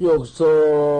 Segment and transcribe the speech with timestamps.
[0.00, 0.94] 역성.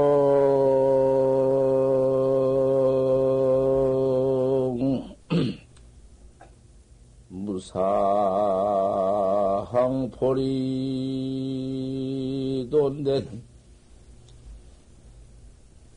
[10.14, 13.42] 무사항포리 돈된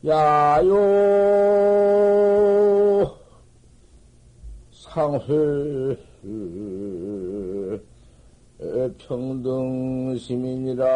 [0.05, 0.77] 야요
[4.71, 5.97] 상회
[8.97, 10.87] 평등 시민이란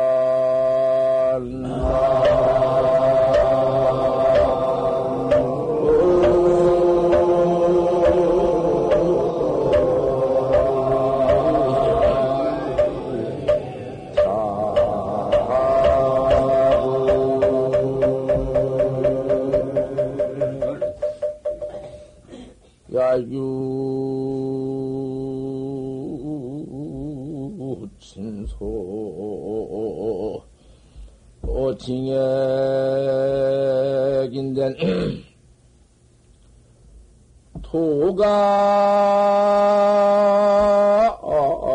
[31.84, 32.22] 징액인된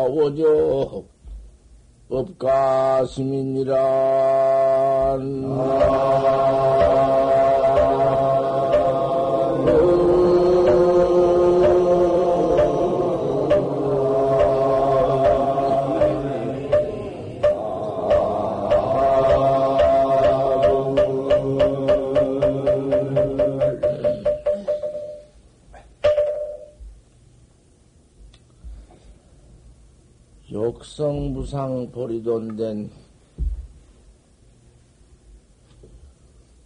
[0.09, 1.03] 오죠
[2.09, 3.77] 법가 시민이란
[30.97, 32.89] 역성무상 보리돈된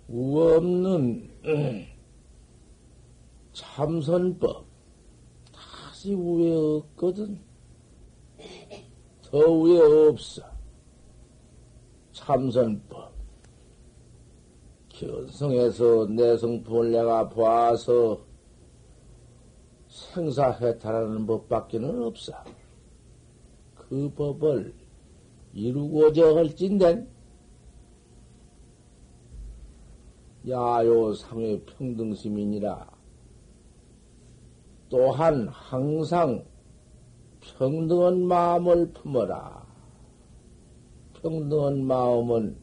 [0.07, 1.29] 우 없는
[3.51, 4.65] 참선법
[5.51, 7.41] 다시 위에 없거든.
[9.21, 10.43] 더 위에 없어.
[12.13, 13.11] 참선법.
[14.87, 18.21] 견성에서 내성품을 내가 봐서
[19.89, 22.60] 생사해탈하는 법밖에는 없어.
[23.91, 24.73] 그 법을
[25.51, 27.09] 이루고자 할진된
[30.47, 32.89] 야요 상의 평등시민이라
[34.87, 36.45] 또한 항상
[37.41, 39.67] 평등한 마음을 품어라.
[41.21, 42.55] 평등한 마음은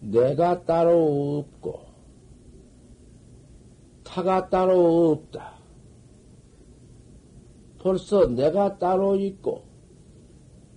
[0.00, 1.82] 내가 따로 없고
[4.02, 5.61] 타가 따로 없다.
[7.82, 9.64] 벌써 내가 따로 있고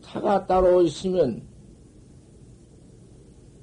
[0.02, 1.44] 타가 따로 있으면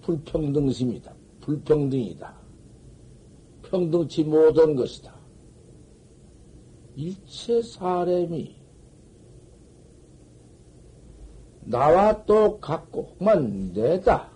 [0.02, 1.12] 불평등심이다.
[1.40, 2.36] 불평등이다.
[3.62, 5.12] 평등치 못한 것이다.
[6.94, 8.54] 일체 사람이
[11.64, 14.30] 나와 똑같고만 내다.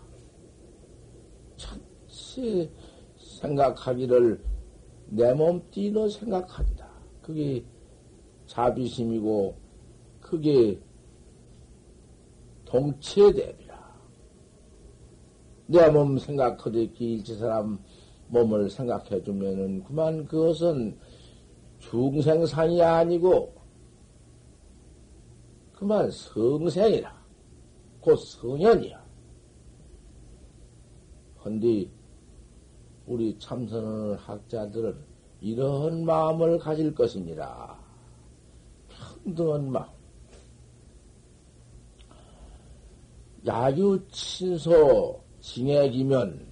[1.56, 2.70] 천치
[3.18, 4.40] 생각하기를
[5.10, 6.88] 내 몸 띠로 생각한다.
[7.22, 7.64] 그게
[8.56, 9.54] 자비심이고,
[10.18, 10.80] 그게
[12.64, 13.76] 동체대비라.
[15.66, 17.78] 내 몸 생각하듯이 일체 사람
[18.28, 20.98] 몸을 생각해 주면은, 그만 그것은
[21.80, 23.54] 중생상이 아니고,
[25.74, 27.14] 그만 성생이라.
[28.00, 29.04] 곧 성현이야.
[31.44, 31.90] 헌디,
[33.06, 34.96] 우리 참선하는 학자들은
[35.42, 37.85] 이러한 마음을 가질 것이니라.
[39.26, 39.86] 평등한 마음.
[43.44, 46.46] 야유 친소 징액이면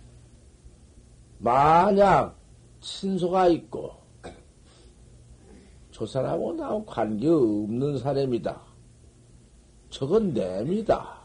[1.38, 2.36] 만약
[2.80, 3.92] 친소가 있고
[5.92, 8.60] 저 사람하고 나하고 관계 없는 사람이다.
[9.90, 11.20] 저건 내입니다.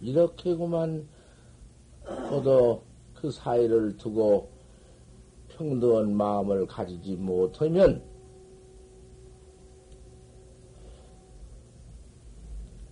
[0.00, 1.06] 이렇게구만
[2.06, 2.82] 저도
[3.14, 4.50] 그 사이를 두고
[5.48, 8.09] 평등한 마음을 가지지 못하면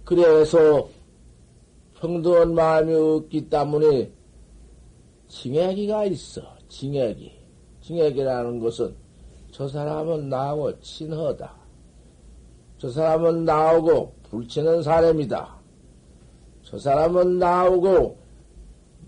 [0.09, 0.89] 그래서
[2.01, 4.11] 평등한 마음이 없기 때문에
[5.29, 6.41] 징액이가 있어.
[6.67, 7.31] 징액이.
[7.83, 8.95] 징액이라는 것은
[9.51, 11.55] 저 사람은 나하고 친하다.
[12.79, 15.55] 저 사람은 나하고 불치는 사람이다.
[16.63, 18.17] 저 사람은 나하고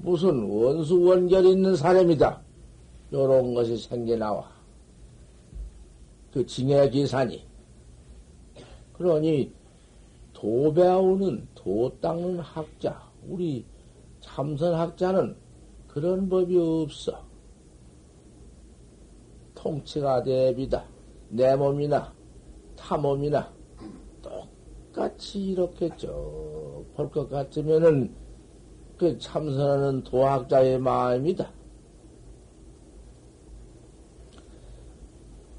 [0.01, 2.43] 무슨 원수 원결 있는 사람이다.
[3.11, 4.47] 요런 것이 생겨나와.
[6.31, 7.43] 그 징의 기산이.
[8.93, 9.60] 그러니
[10.41, 12.99] 도 배우는, 도 닦는 학자,
[13.29, 13.67] 우리
[14.21, 15.37] 참선학자는
[15.87, 17.23] 그런 법이 없어.
[19.55, 20.83] 통치가 대비다.
[21.29, 22.15] 내 몸이나
[22.75, 23.53] 타 몸이나
[24.23, 28.15] 똑같이 이렇게 쭉 볼 것 같으면은
[28.97, 31.51] 그 참선하는 도학자의 마음이다.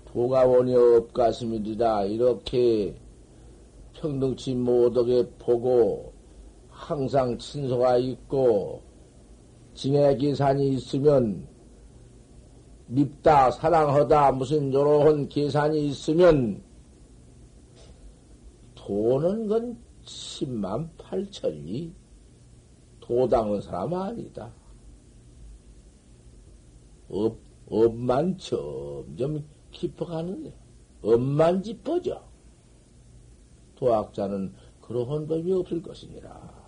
[0.05, 2.95] 도가 원이 없가슴이리라 이렇게
[3.93, 6.13] 평등치 못하게 보고
[6.69, 8.81] 항상 친소가 있고
[9.73, 11.47] 징해 계산이 있으면
[12.87, 16.61] 밉다 사랑하다 무슨 요런 계산이 있으면
[18.75, 21.93] 도는 건 10만 8천이
[22.99, 24.51] 도당한 사람 아니다.
[27.09, 27.37] 업,
[27.69, 30.53] 업만 점점 깊어가는데,
[31.01, 32.30] 업만 짚어져.
[33.81, 36.61] 도학자는 그러한 법이 없을 것이니라.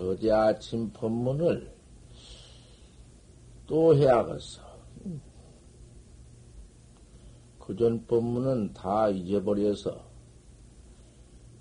[0.00, 1.70] 어제 아침 법문을
[3.66, 4.62] 또 해야겠어.
[7.58, 10.02] 그전 법문은 다 잊어버려서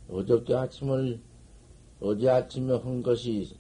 [0.10, 1.20] 어저께 아침을
[2.00, 3.58] 어제 아침에 한 것이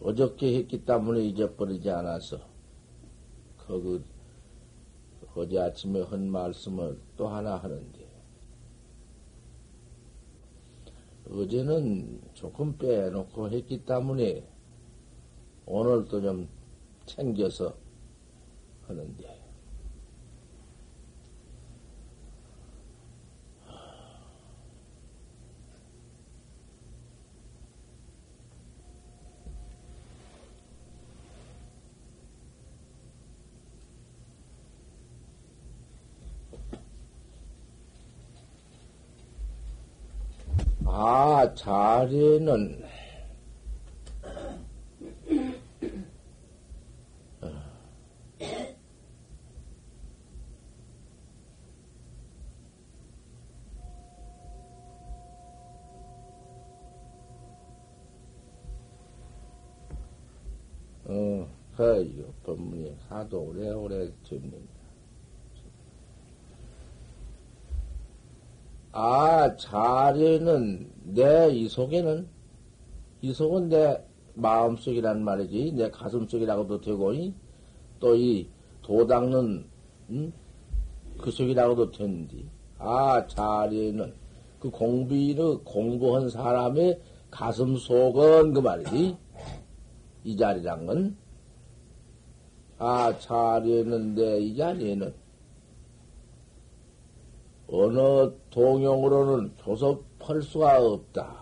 [0.00, 2.51] 어저께 했기 때문에 잊어버리지 않아서
[3.80, 4.04] 그
[5.34, 8.12] 어제 아침에 한 말씀을 또 하나 하는데
[11.30, 14.46] 어제는 조금 빼놓고 했기 때문에
[15.64, 16.48] 오늘도 좀
[17.06, 17.74] 챙겨서
[18.86, 19.41] 하는데
[41.04, 42.80] 아, 자리는,
[61.04, 64.81] 어, 그, 이거, 법문이 하도 오래오래 듣는
[68.92, 72.28] 아, 자리는 내 이 속에는?
[73.22, 74.02] 이 속은 내
[74.34, 75.72] 마음속이란 말이지.
[75.72, 77.12] 내 가슴속이라고도 되고
[78.00, 78.48] 또 이
[78.82, 79.64] 도닦는
[80.10, 80.32] 음?
[81.20, 82.44] 그 속이라고도 되는데
[82.78, 84.12] 아 자리는
[84.58, 87.00] 그 공부를 공부한 사람의
[87.30, 89.16] 가슴 속은 그 말이지.
[90.24, 91.16] 이 자리란 건?
[92.78, 95.14] 아 자리는 내 이 자리에는
[97.72, 101.40] 어느 동용으로는 조섭할 수가 없다.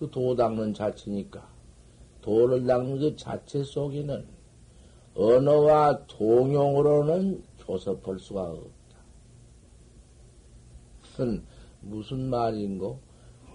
[0.00, 1.48] 그 도 닦는 자체니까.
[2.22, 4.26] 도를 닦는 그 자체 속에는
[5.14, 8.96] 언어와 동용으로는 조섭할 수가 없다.
[11.12, 11.46] 그건
[11.80, 12.98] 무슨 말인고?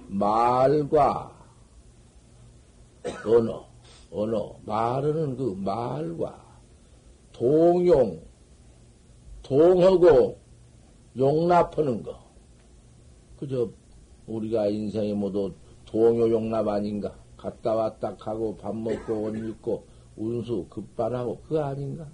[0.07, 1.37] 말과
[3.25, 3.67] 언어,
[4.09, 6.43] 언어, 말은 그 말과
[7.33, 8.21] 동용,
[9.43, 10.40] 동하고
[11.17, 12.19] 용납하는 거.
[13.37, 13.69] 그저
[14.27, 15.53] 우리가 인생이 모두
[15.85, 17.15] 동요 용납 아닌가?
[17.37, 19.83] 갔다 왔다 하고 밥 먹고 옷 입고
[20.15, 22.07] 운수 급반하고 그거 아닌가?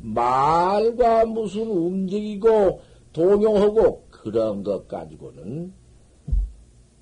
[0.00, 5.72] 말과 무슨 움직이고 동용하고 그런 것 가지고는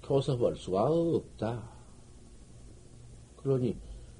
[0.05, 1.69] 교섭할 수가 없다.
[3.38, 3.76] 그러니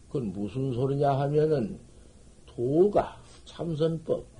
[0.08, 1.78] 그건 무슨 소리냐 하면은
[2.46, 4.31] 도가 참선법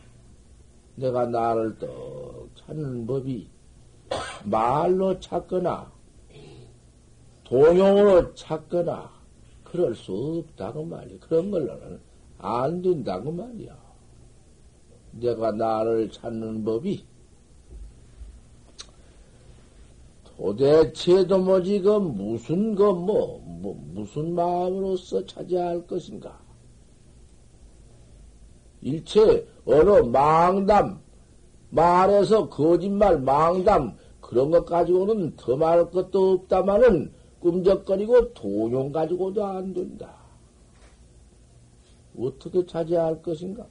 [0.97, 3.49] 내가 나를 떡 찾는 법이
[4.45, 5.91] 말로 찾거나
[7.45, 9.11] 동용으로 찾거나
[9.65, 11.19] 그럴 수 없다고 말이야.
[11.21, 12.01] 그런 걸로는
[12.39, 13.77] 안 된다고 말이야.
[15.13, 17.05] 내가 나를 찾는 법이
[20.37, 26.42] 도대체도 뭐지 그 무슨 그뭐 뭐, 무슨 마음으로서 찾아야 할 것인가?
[28.83, 31.01] 일체 어느 망담,
[31.71, 40.15] 말해서 거짓말, 망담, 그런 것 가지고는 더 말할 것도 없다마는 꿈적거리고 동용 가지고도 안 된다.
[42.19, 43.67] 어떻게 찾아야 할 것인가?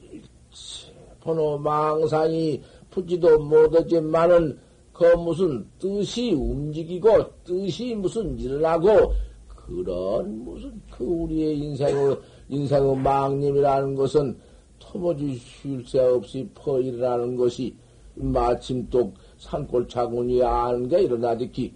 [0.00, 4.58] 일체 번호 망상이 푸지도 못하지만은
[4.92, 9.14] 그 무슨 뜻이 움직이고 뜻이 무슨 일어나고
[9.48, 12.18] 그런 무슨 그 우리의 인생의
[12.52, 14.38] 인생의 망님이라는 것은
[14.78, 17.74] 토모지 쉴 새 없이 퍼일이라는 것이
[18.14, 21.74] 마침 또 산골 차군이 아는 게 일어나듯이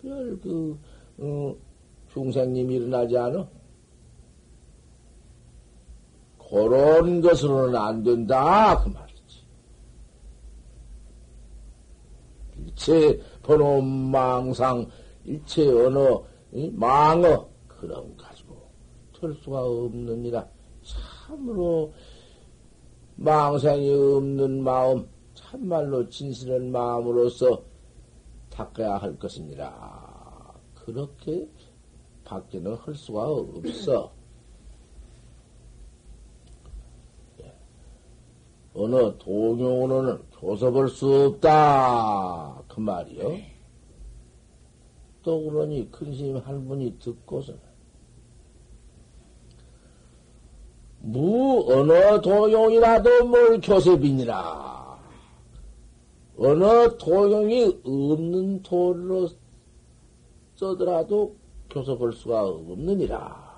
[0.00, 0.78] 별별 그
[1.18, 1.54] 어,
[2.10, 3.46] 중생님이 일어나지 않아?
[6.50, 8.82] 그런 것으로는 안 된다.
[8.82, 9.44] 그 말이지.
[12.64, 14.88] 일체 번호 망상,
[15.26, 16.24] 일체 언어,
[16.72, 18.27] 망어, 그런 가
[19.20, 20.48] 될 수가 없느니라.
[20.82, 21.92] 참으로
[23.16, 27.62] 망상이 없는 마음, 참말로 진실한 마음으로서
[28.50, 30.54] 닦아야 할 것입니다.
[30.74, 31.48] 그렇게
[32.24, 34.12] 밖에는 할 수가 없어.
[37.40, 37.54] 예.
[38.74, 42.62] 어느 동용으로는 교섭할 수 없다.
[42.68, 43.58] 그 말이요.
[45.22, 47.60] 또 그러니 큰 스님 한 분이 듣고서는
[51.00, 54.98] 무 어느 도용이라도 뭘 교섭이니라.
[56.38, 59.28] 어느 도용이 없는 도로
[60.56, 61.36] 써더라도
[61.70, 63.48] 교섭할 수가 없느니라.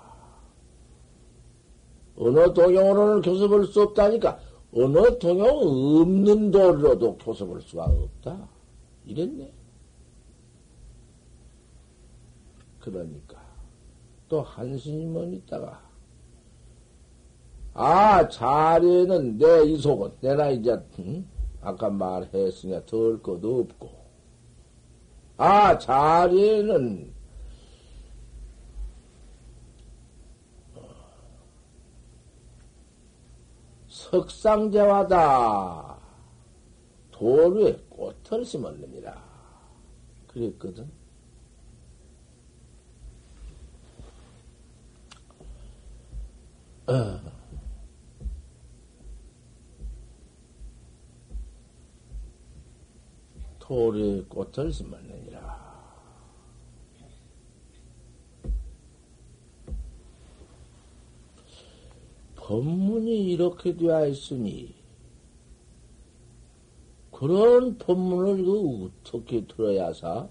[2.16, 4.38] 어느 동용으로는 교섭할 수 없다니까
[4.74, 8.48] 어느 동용 없는 도로도 교섭할 수가 없다.
[9.06, 9.52] 이랬네.
[12.78, 13.40] 그러니까
[14.28, 15.89] 또 한스님은 있다가
[17.82, 21.26] 아 자리에는 내 이속은 내나 이제 응?
[21.62, 23.90] 아까 말했으니까 덜 것도 없고
[25.38, 27.14] 아, 자리에는
[33.88, 35.18] 석상제와다
[37.12, 39.24] 도루에 꽃을 심었느니라.
[40.28, 40.90] 그랬거든.
[46.86, 47.39] 어.
[53.70, 55.70] 도루에 꽃을 심었느니라.
[62.34, 64.74] 법문이 이렇게 되어 있으니,
[67.12, 70.28] 그런 법문을 그 어떻게 들어야사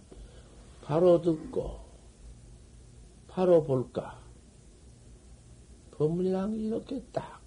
[0.84, 1.79] 바로 듣고,
[3.29, 4.19] 바로 볼까?
[5.91, 7.39] 법문이란 게 이렇게 딱,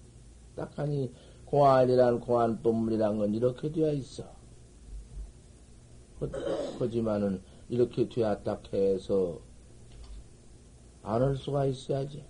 [0.55, 1.13] 딱하니
[1.45, 4.42] 공안이란 공안 법문이란 건 이렇게 되어 있어.
[6.79, 9.39] 하지만은 이렇게 되었다 해서
[11.03, 12.23] 안 할 수가 있어야지.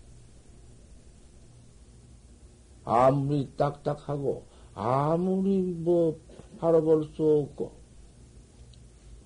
[2.85, 6.19] 아무리 딱딱하고, 아무리 뭐,
[6.59, 7.71] 바로 볼 수 없고,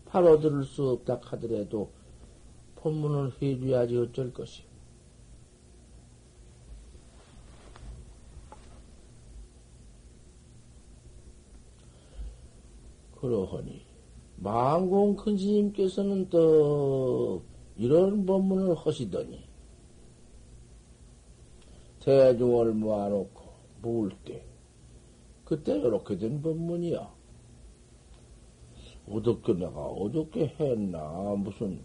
[0.05, 1.89] 바로 들을 수 없다 하더라도,
[2.75, 4.63] 본문을 해줘야지 어쩔 것이.
[13.19, 13.87] 그러하니,
[14.39, 17.44] 망공 큰 스님께서는 또,
[17.75, 19.44] 이런 법문을 하시더니,
[22.00, 23.44] 대중을 모아놓고,
[23.82, 24.46] 모을 때,
[25.44, 27.15] 그때 이렇게 된 법문이야.
[29.10, 31.84] 어떻게 내가 어떻게 했나, 무슨,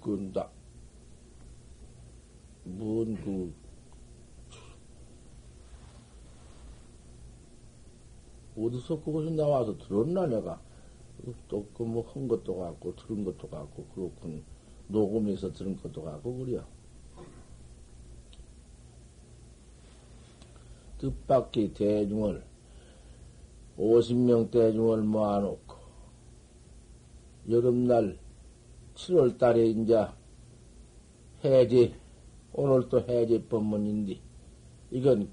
[0.00, 0.50] 그, 나,
[2.64, 3.52] 뭔, 그,
[8.56, 10.60] 어디서 그것이 나와서 들었나, 내가.
[11.48, 14.42] 또, 그, 뭐, 한 것도 같고, 들은 것도 같고, 그렇군.
[14.88, 16.64] 녹음해서 들은 것도 같고, 그래요.
[21.02, 22.44] 뜻밖의 대중을
[23.76, 25.76] 50명 대중을 모아놓고
[27.48, 28.18] 여름날
[28.94, 30.06] 7월 달에 이제
[31.44, 31.92] 해제
[32.52, 34.20] 오늘 또 해제 법문인데
[34.92, 35.28] 이건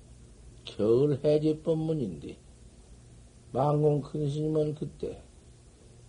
[0.65, 2.38] 겨울 해제 법문인데
[3.51, 5.21] 망공 큰 스님은 그때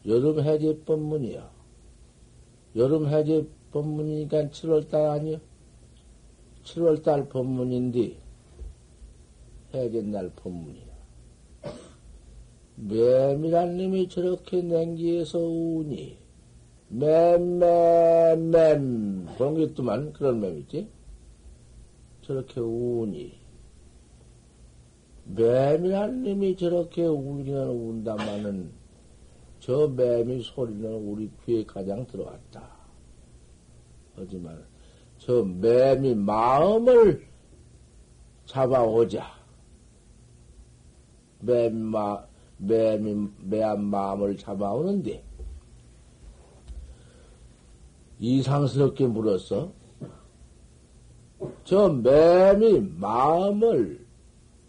[0.06, 1.50] 여름 해제 법문이야.
[2.76, 5.38] 여름 해제 법문이니까 7월 달 아니야?
[6.64, 8.16] 7월 달 법문인데
[9.74, 10.90] 해견날 법문이야.
[12.76, 16.16] 매미란 놈이 저렇게 냉기에서 우니,
[16.88, 17.56] 맴맴맴,
[19.36, 20.88] 봉기뚜만 그런 맴이지?
[22.22, 23.39] 저렇게 우니,
[25.34, 28.70] 매미란 놈이 저렇게 울기는 운다마는
[29.60, 32.62] 저 매미 소리는 우리 귀에 가장 들어왔다.
[34.16, 34.64] 하지만
[35.18, 37.26] 저 매미 마음을
[38.46, 39.38] 잡아오자.
[41.40, 42.24] 매마,
[42.58, 45.22] 매미, 매한 마음을 잡아오는데,
[48.18, 49.72] 이상스럽게 물었어.
[51.64, 53.99] 저 매미 마음을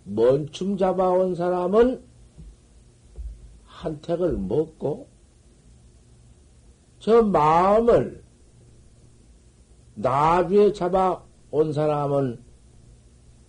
[0.03, 2.03] 먼춤 잡아온 사람은
[3.65, 5.07] 한택을 먹고,
[6.99, 8.23] 저 마음을
[9.95, 12.43] 나비에 잡아온 사람은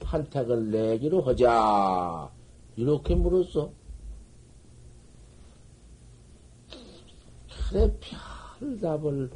[0.03, 2.31] 한택을 내기로 하자.
[2.77, 3.71] 이렇게 물었어.
[7.71, 7.95] 그래,
[8.59, 9.31] 별 답을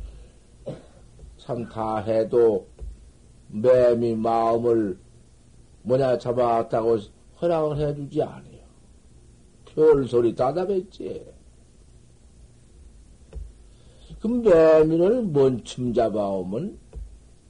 [1.38, 2.66] 참 다 해도
[3.48, 4.98] 매미 마음을
[5.86, 6.98] 뭐냐 잡아왔다고
[7.40, 8.66] 허락을 해주지 않아요.
[9.64, 11.24] 별 소리 다답했지.
[14.20, 16.76] 그 매미를 먼춤 잡아오면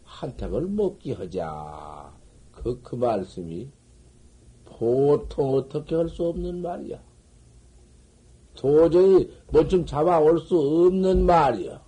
[0.04, 2.12] 한택을 먹기 하자.
[2.52, 3.70] 그, 그 말씀이
[4.66, 7.00] 보통 어떻게 할 수 없는 말이야.
[8.54, 11.82] 도저히 뭐좀 잡아올 수 없는 말이야.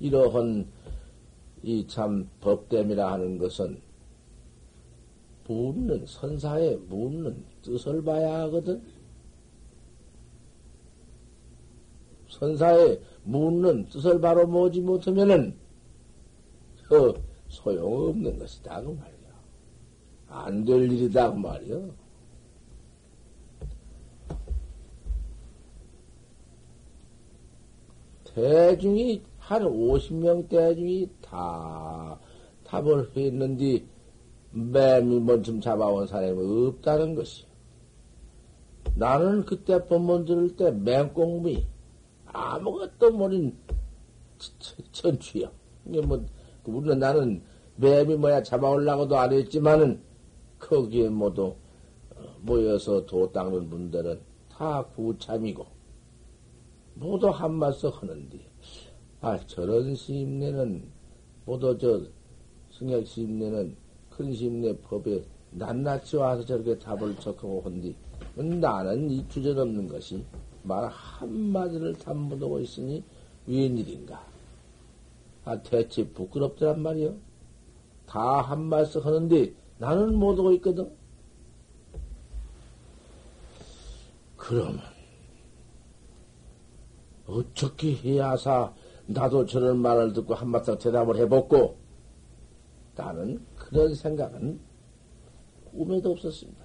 [0.00, 0.66] 이러한
[1.64, 3.80] 이 참 법됨이라 하는 것은
[5.46, 8.82] 묻는 선사에 묻는 뜻을 봐야 하거든.
[12.28, 15.54] 선사에 묻는 뜻을 바로 모지 못하면은
[16.84, 17.14] 그
[17.48, 19.14] 소용없는 것이다 그 말이야.
[20.28, 21.80] 안 될 일이다 그 말이야.
[28.24, 32.18] 대중이 한 50명 대중이 다
[32.64, 33.84] 답을 했는데
[34.52, 37.48] 맹이 먼저 잡아온 사람이 없다는 것이요.
[38.94, 41.66] 나는 그때 법문 들을 때 맹꽁미
[42.26, 43.56] 아무것도 모르는
[44.92, 45.50] 천추야.
[45.86, 46.24] 이게 뭐
[46.62, 47.42] 물론 나는
[47.80, 50.00] 뱀이 뭐야 잡아오려고도 안 했지만은
[50.60, 51.56] 거기에 모두
[52.42, 55.66] 모여서 도 닦는 분들은 다 구참이고
[56.94, 58.38] 모두 한마석 하는데
[59.20, 60.93] 아 저런 시임내는
[61.44, 62.00] 모두 저
[62.76, 63.76] 승약 시임내는
[64.10, 67.94] 큰 시임내 법에 낱낱이 와서 저렇게 답을 적하고 한디
[68.36, 70.24] 나는 이 주저없는 것이
[70.62, 73.04] 말 한마디를 담보하고 있으니
[73.46, 74.24] 웬일인가?
[75.44, 77.14] 아 대체 부끄럽더란 말이요
[78.06, 80.90] 다 한마디씩 하는데 나는 못하고 있거든.
[84.36, 84.80] 그러면
[87.26, 88.72] 어떻게 해야 사
[89.06, 91.76] 나도 저런 말을 듣고 한마디 대답을 해봤고
[92.96, 94.60] 나는 그런 생각은
[95.70, 96.64] 꿈에도 없었습니다.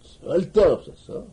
[0.00, 1.26] 절대 없었어.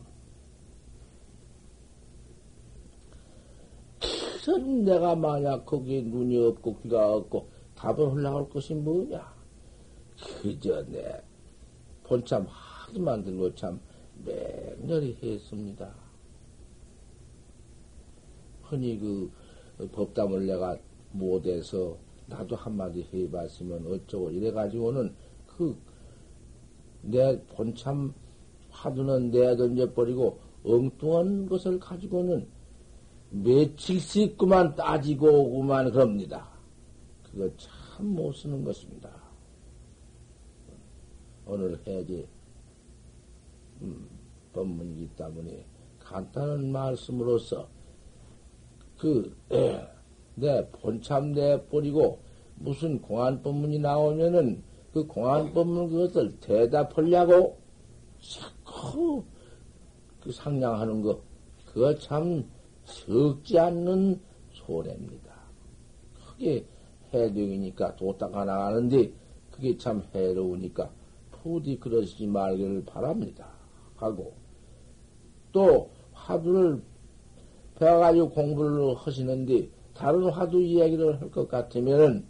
[4.44, 9.34] 그런 내가 만약 거기에 눈이 없고 귀가 없고 답을 흘러갈 것이 뭐냐?
[10.42, 11.22] 그저 내
[12.04, 13.80] 본참 하도 만들고 참
[14.24, 15.94] 맹렬히 했습니다.
[18.62, 19.30] 흔히 그
[19.88, 20.76] 법담을 내가
[21.12, 25.14] 못해서 나도 한마디 해봤으면 어쩌고 이래가지고는
[25.46, 25.76] 그
[27.02, 28.12] 내 본참
[28.70, 32.46] 화두는 내던져버리고 엉뚱한 것을 가지고는
[33.30, 36.48] 며칠씩 그만 따지고 오구만 그럽니다.
[37.22, 39.10] 그거 참 못 쓰는 것입니다.
[41.46, 42.26] 오늘 해제
[43.82, 44.08] 음,
[44.54, 45.66] 법문이기 때문에
[45.98, 47.68] 간단한 말씀으로서
[49.00, 49.80] 그, 에,
[50.34, 52.18] 내 본참 내버리고
[52.56, 57.56] 무슨 공안법문이 나오면은 그 공안법문 그것을 대답하려고
[58.20, 59.24] 자꾸
[60.20, 61.18] 그 상냥하는 거,
[61.64, 62.44] 그거 참
[62.84, 64.20] 적지 않는
[64.52, 65.34] 소래입니다.
[66.26, 66.66] 그게
[67.14, 69.12] 해령이니까 도닦아 나가는데
[69.50, 70.90] 그게 참 해로우니까
[71.30, 73.48] 부디 그러시지 말기를 바랍니다.
[73.96, 74.34] 하고
[75.52, 76.82] 또 화두를
[77.80, 82.26] 배워가지고 공부를 하시는데 다른 화두 이야기를 할 것 같으면은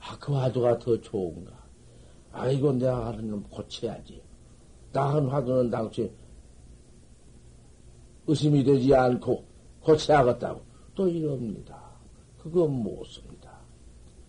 [0.00, 1.52] 아, 그 화두가 더 좋은가?
[2.32, 4.20] 아이고, 내가 하는 놈 고쳐야지.
[4.92, 6.10] 나한 화두는 당시
[8.26, 9.44] 의심이 되지 않고
[9.82, 10.60] 고쳐야겠다고
[10.94, 11.80] 또 이럽니다.
[12.38, 13.52] 그건 못 씁니다.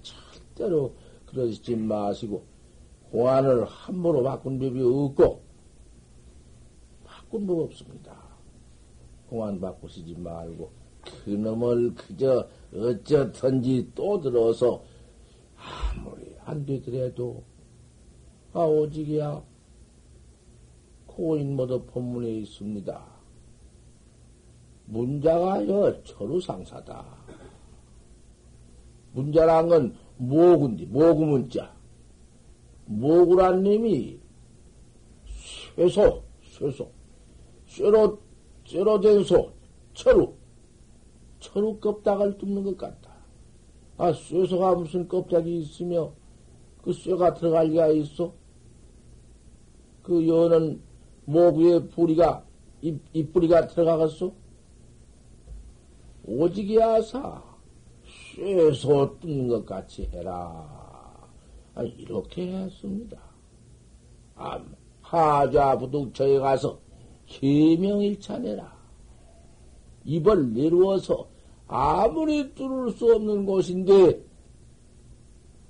[0.02, 0.94] 절대로
[1.26, 2.44] 그러지 마시고
[3.10, 5.42] 공안을 함부로 바꾼 법이 없고
[7.04, 8.23] 바꾼 법 없습니다.
[9.34, 10.70] 공안 바꾸시지 말고
[11.26, 14.84] 그놈을 그저 어쩌든지 또 들어서
[15.58, 17.44] 아무리 안 되더라도
[18.54, 19.44] 아 오직이야
[21.08, 23.06] 고인 모두 본문에 있습니다.
[24.86, 27.04] 문자가요 철우상사다.
[29.14, 31.74] 문자란 건 모구인데 모구 문자.
[32.86, 34.20] 모구란 님이
[35.76, 36.92] 쇠소 쇠소
[37.66, 38.23] 쇠로
[38.74, 39.52] 쇠로 된 소,
[39.94, 40.34] 철우.
[41.40, 43.14] 철우 껍닥을 뚫는 것 같다.
[43.98, 46.12] 아, 쇠소가 무슨 껍데기 있으며
[46.82, 48.34] 그 쇠가 들어갈 리가 있어?
[50.02, 50.82] 그 여는
[51.26, 52.44] 모구의 뿌리가,
[52.82, 54.34] 잎, 잎뿌리가 들어가겠어?
[56.26, 57.44] 오직이야사,
[58.36, 61.30] 쇠소 뚫는 것 같이 해라.
[61.76, 63.20] 아니, 이렇게 했습니다.
[64.34, 64.60] 아,
[65.02, 66.82] 하자 부득처에 가서
[67.26, 68.74] 계명일찬해라.
[70.06, 71.28] 입을 내루어서
[71.68, 74.24] 아무리 뚫을 수 없는 곳인데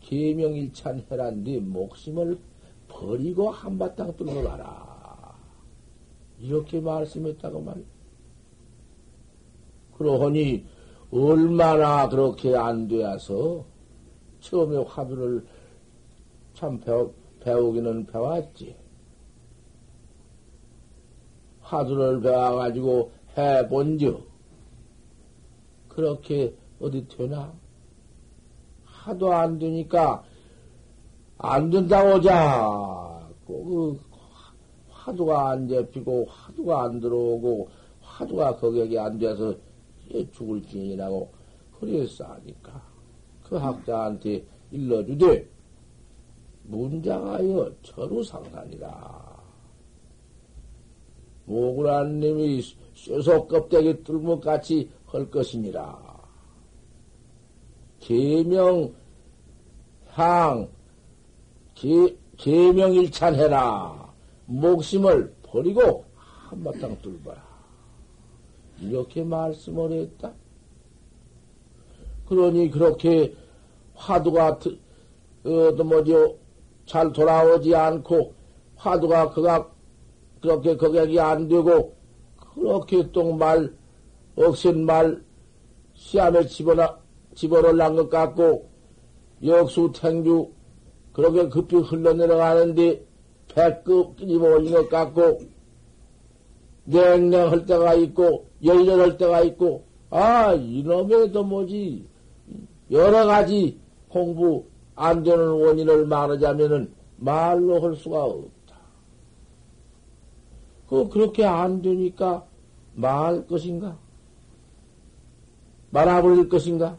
[0.02, 2.40] 계명일찬해란 네 목숨을
[2.88, 5.36] 버리고 한바탕 뚫고 가라.
[6.40, 7.86] 이렇게 말씀했다고 말이야.
[9.98, 10.66] 그러하니
[11.12, 13.64] 얼마나 그렇게 안 되어서
[14.42, 15.46] 처음에 화두를
[16.54, 18.76] 참 배우, 배우기는 배웠지.
[21.74, 24.24] 화두를 배워가지고 해본즉
[25.90, 27.54] 그렇게 어디 되나?
[28.84, 30.24] 하도 안 되니까
[31.38, 34.00] 안 된다고 자꾸 그
[34.90, 37.70] 화두가 안 잡히고 화두가 안 들어오고
[38.02, 39.54] 화두가 거기에 안 돼서
[40.32, 41.30] 죽을 징이라고
[41.80, 42.82] 그래서 하니까
[43.44, 45.50] 그 학자한테 일러주되
[46.64, 49.33] 문장하여 철우상산이라.
[51.46, 52.62] 모구라님이
[52.96, 56.14] 쇠소 껍데기 뚫목 같이 할 것이니라.
[58.00, 58.94] 계명,
[60.10, 60.68] 향,
[61.76, 64.14] 계, 계명 일찬해라.
[64.46, 66.06] 목심을 버리고
[66.50, 67.44] 한바탕 뚫어라.
[68.82, 70.34] 이렇게 말씀을 했다.
[72.28, 73.36] 그러니 그렇게
[73.96, 74.60] 화두가
[75.46, 75.50] 어,
[75.84, 76.14] 뭐지
[76.86, 78.34] 잘 돌아오지 않고
[78.76, 79.73] 화두가 그가
[80.44, 81.96] 그렇게 거격이 안 되고
[82.54, 83.74] 그렇게 똥말
[84.36, 85.24] 억센 말
[85.94, 87.00] 시암에 집어나
[87.34, 88.70] 집어넣은 것 같고
[89.42, 90.50] 역수 탱주
[91.14, 93.06] 그렇게 급히 흘러내려가는데
[93.56, 95.40] 배급 끼집어 올린 것 같고
[96.84, 102.06] 냉랭할 때가 있고 열렬할 때가 있고 아 이놈에도 뭐지?
[102.92, 103.80] 여러 가지
[104.10, 108.63] 공부 안 되는 원인을 말하자면은 말로 할 수가 없
[110.94, 111.04] 다.
[111.04, 112.46] 그 그렇게 안 되니까
[112.94, 113.98] 말 것인가?
[115.90, 116.98] 말아버릴 것인가?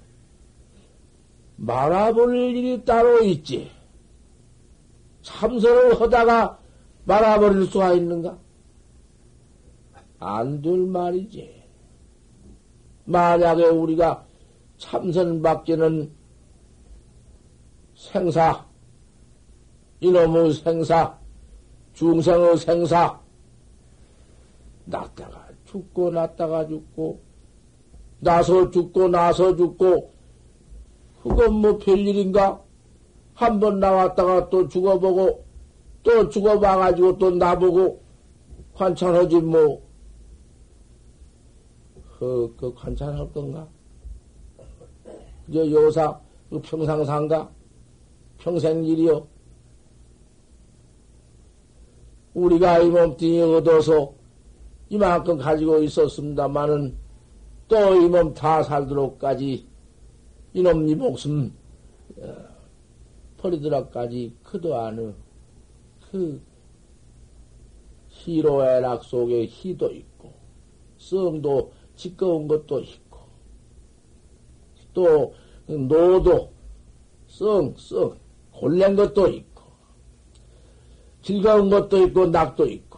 [1.56, 3.70] 말아버릴 일이 따로 있지.
[5.22, 6.58] 참선을 하다가
[7.04, 8.36] 말아버릴 수가 있는가?
[10.18, 11.62] 안 될 말이지.
[13.04, 14.26] 만약에 우리가
[14.78, 16.10] 참선 밖에는
[17.94, 18.66] 생사,
[20.00, 21.18] 이놈의 생사,
[21.92, 23.23] 중생의 생사,
[24.84, 27.20] 났다가 죽고 났다가 죽고,
[28.20, 30.10] 나서 죽고 나서 죽고,
[31.22, 32.62] 그건 뭐 별일인가?
[33.34, 35.44] 한 번 나왔다가 또 죽어보고,
[36.02, 38.00] 또 죽어봐가지고 또 나보고,
[38.74, 39.82] 관찰하지 뭐.
[42.18, 43.66] 그, 그 관찰할 건가?
[45.48, 46.18] 이제 요사,
[46.48, 47.50] 그 평상상가?
[48.38, 49.26] 평생 일이요.
[52.34, 54.12] 우리가 이 몸뚱이 얻어서
[54.94, 56.96] 이만큼 가지고 있었습니다마는
[57.68, 59.66] 또 이 몸 다 살도록까지
[60.52, 61.52] 이놈 이 목숨
[62.18, 62.34] 어,
[63.38, 65.14] 버리도록까지 그도 않은
[66.10, 66.40] 그
[68.08, 70.32] 희로애락 속에 희도 있고
[70.98, 73.18] 성도 지꺼운 것도 있고
[74.92, 75.34] 또
[75.66, 76.52] 노도
[77.26, 78.16] 성, 성
[78.52, 79.62] 골낸 것도 있고
[81.22, 82.93] 즐거운 것도 있고 낙도 있고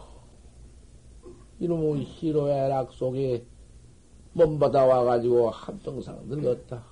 [1.59, 3.43] 이놈의 희로애락 속에
[4.33, 6.83] 몸받아 와가지고 한평상 늙었다.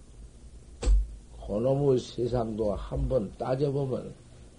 [1.45, 4.13] 그놈의 세상도 한번 따져보면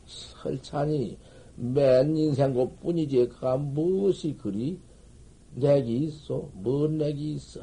[0.07, 1.19] 설찬이
[1.57, 4.79] 맨 인생 것 뿐이지 그가 무엇이 그리
[5.55, 6.49] 내기 있어?
[6.53, 7.61] 뭔 내기 있어?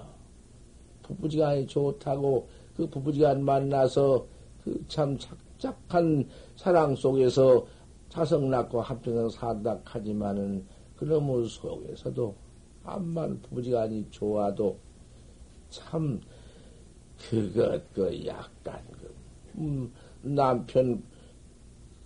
[1.04, 4.26] 부부지간이 좋다고 그 부부지간 만나서
[4.64, 7.66] 그 참 착착한 사랑 속에서
[8.10, 10.66] 자성 낳고 한평생 산다 하지만은
[11.04, 12.36] 그놈의 속에서도
[12.84, 14.78] 암만 부부지간이 좋아도
[15.70, 16.22] 참
[17.18, 19.14] 그것 그 약간 그
[19.58, 21.04] 음, 남편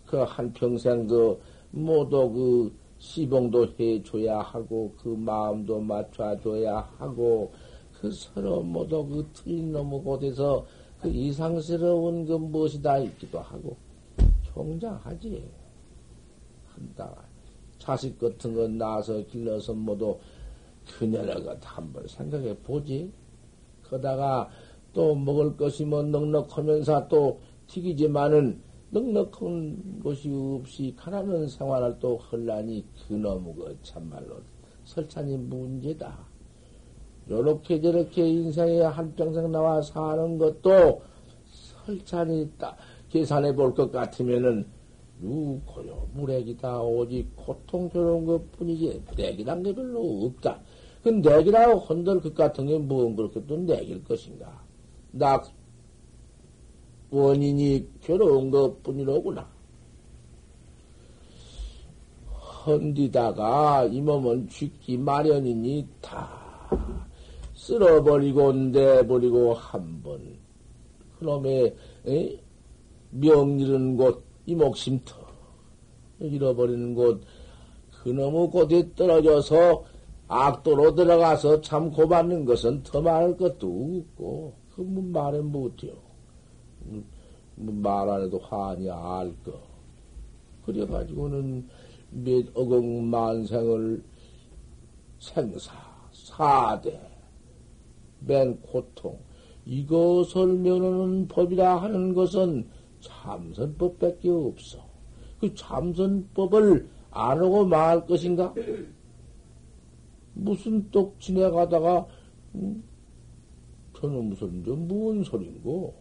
[0.06, 1.40] 그 한평생 그
[1.72, 7.52] 모두 그 시봉도 해줘야 하고 그 마음도 맞춰줘야 하고
[8.00, 10.66] 그 서로 모두 그 틀린 놈의 곳에서
[11.02, 13.78] 그 이상스러운 그 무엇이다 있기도 하고
[14.44, 15.44] 총장하지.
[16.78, 17.27] 한다
[17.88, 20.20] 자식 같은 거 낳아서 길러서 모두
[21.00, 23.10] 그녀를 것 한번 생각해 보지
[23.84, 24.50] 그러다가
[24.92, 33.54] 또 먹을 것이 뭐 넉넉하면서 또 튀기지만은 넉넉한 것이 없이 가난한 생활을 또 헐라니 그놈의
[33.56, 34.42] 그 참말로
[34.84, 36.18] 설찬이 문제다.
[37.30, 41.02] 요렇게 저렇게 인생에 한평생 나와 사는 것도
[41.86, 42.76] 설찬이 딱
[43.10, 44.77] 계산해 볼 것 같으면은
[45.20, 50.60] 누고요 무렉이다 오직 고통스러운 것 뿐이지 무렉이란 게 별로 없다.
[51.04, 54.62] 그 내기라고 혼들 것 같은 게 무언 그렇게 또 내길 것인가?
[55.12, 55.52] 낙
[57.10, 59.48] 원인이 괴로운 것 뿐이로구나.
[62.66, 66.30] 헌디다가 이 몸은 죽기 마련이니 다
[67.56, 70.22] 쓸어버리고 내버리고 한 번
[71.18, 71.76] 그놈의
[72.08, 72.40] 에?
[73.12, 75.16] 명 잃은 곳 이 목심 터
[76.20, 77.22] 잃어버리는 곳
[78.02, 79.84] 그놈의 곳에 떨어져서
[80.28, 85.94] 악도로 들어가서 참 고받는 것은 더 말할 것도 없고 그뭐 말은 못해요.
[87.56, 89.60] 뭐말안 해도 환히 알 거.
[90.66, 91.68] 그래가지고는
[92.12, 94.04] 몇 억억 만생을
[95.20, 95.74] 생사,
[96.12, 97.00] 사대,
[98.20, 99.18] 맨 고통,
[99.66, 102.68] 이것을 면하는 법이라 하는 것은
[103.02, 104.80] 참선법밖에 없어.
[105.40, 108.54] 그 참선법을 안 하고 말 것인가?
[110.34, 112.08] 무슨 똑 지내가다가,
[112.56, 112.84] 음,
[113.96, 115.96] 저는 무슨, 뭔 소린고?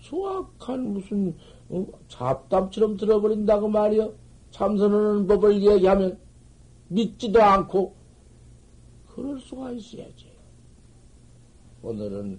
[0.00, 1.34] 수악한 무슨,
[1.68, 4.14] 어, 잡담처럼 들어버린다고 말이여?
[4.50, 6.18] 참선하는 법을 얘기하면
[6.88, 7.94] 믿지도 않고,
[9.08, 10.26] 그럴 수가 있어야지.
[11.82, 12.38] 오늘은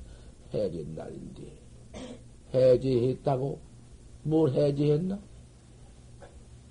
[0.54, 1.65] 해제 날인데,
[2.56, 3.60] 해제했다고?
[4.24, 5.20] 뭘 해제했나?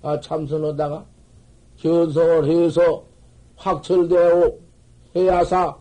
[0.01, 1.05] 아, 참선하다가
[1.77, 3.05] 견성을 해서
[3.55, 4.59] 확철대오
[5.15, 5.77] 해야사,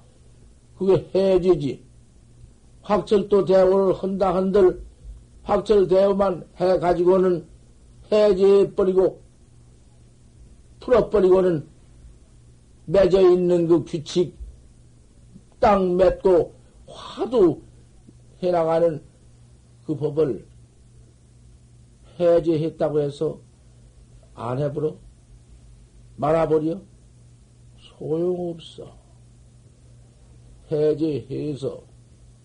[0.78, 1.84] 그게 해지지.
[2.82, 4.80] 확철도 대오를 한다 한들,
[5.42, 7.46] 확철대오만 해가지고는
[8.12, 9.20] 해제해버리고,
[10.80, 11.66] 풀어버리고는
[12.86, 14.36] 맺어 있는 그 규칙,
[15.58, 16.52] 땅 맺고
[16.86, 17.60] 화두
[18.42, 19.02] 해나가는
[19.86, 20.46] 그 법을
[22.18, 23.40] 해제했다고 해서
[24.34, 24.96] 안 해버려?
[26.16, 26.80] 말아버려?
[27.78, 28.96] 소용없어.
[30.70, 31.82] 해제해서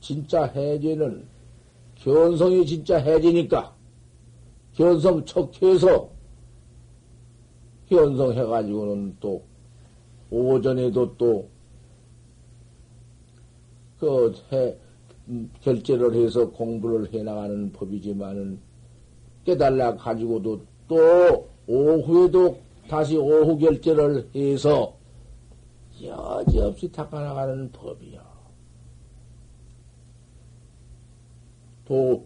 [0.01, 1.27] 진짜 해제는
[1.95, 3.75] 견성이 진짜 해제니까
[4.73, 6.09] 견성 척해서
[7.87, 9.43] 견성해가지고는 또
[10.29, 11.59] 오전에도 또
[13.99, 14.79] 그 해, 음,
[15.61, 18.59] 결제를 해서 공부를 해나가는 법이지만은
[19.45, 24.93] 깨달라 가지고도 또 오후에도 다시 오후 결제를 해서
[26.01, 28.19] 여지없이 닦아나가는 법이요.
[31.85, 32.25] 또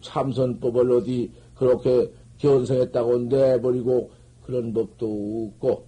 [0.00, 4.10] 참선법을 어디 그렇게 견성했다고 내버리고
[4.44, 5.84] 그런 법도 없고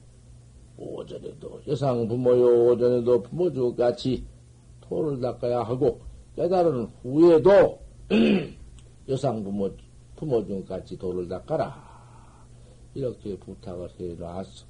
[0.79, 4.25] 오전에도 여상 부모요 오전에도 부모 주 같이
[4.81, 6.01] 토를 닦아야 하고
[6.37, 7.79] 깨달은 후에도
[9.09, 9.71] 여상 부모
[10.17, 11.85] 부모중 같이 도를 닦아라
[12.95, 14.65] 이렇게 부탁을 해놨어.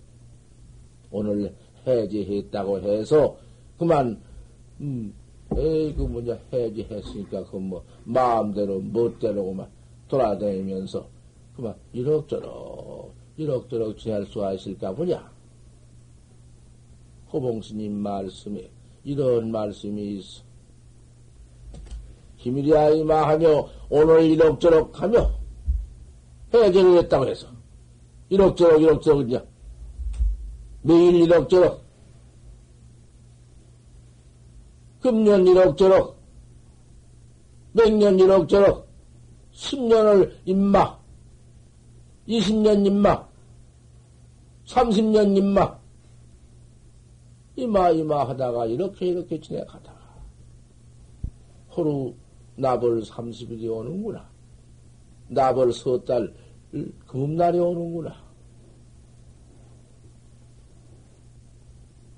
[1.10, 1.54] 오늘
[1.86, 3.36] 해제했다고 해서
[3.78, 4.20] 그만
[4.80, 5.14] 음,
[5.56, 9.68] 에이 그 뭐냐 해제했으니까 그 뭐 마음대로 멋대로 그만
[10.08, 11.06] 돌아다니면서
[11.54, 15.30] 그만 이럭저럭 이럭저럭 지낼 수가 있을까 보냐.
[17.32, 18.70] 호봉스님 말씀에
[19.04, 20.45] 이런 말씀이 있어.
[22.46, 25.32] 기밀이야 이마 하며 오늘 이럭저럭 하며
[26.54, 27.48] 해제를 했다고 해서
[28.28, 29.46] 이럭저럭 이럭저럭 그냥
[30.82, 31.84] 매일 이럭저럭
[35.00, 36.16] 금년 이럭저럭
[37.72, 38.86] 맹년 이럭저럭
[39.52, 40.98] 10년을 임마
[42.28, 43.28] 20년 임마
[44.66, 45.78] 30년 임마
[47.56, 49.96] 이마 이마 하다가 이렇게 이렇게 지내가다가
[51.70, 52.14] 하루
[52.56, 54.28] 나벌 30일이 오는구나.
[55.28, 56.32] 나벌 서달
[57.06, 58.14] 금날이 오는구나.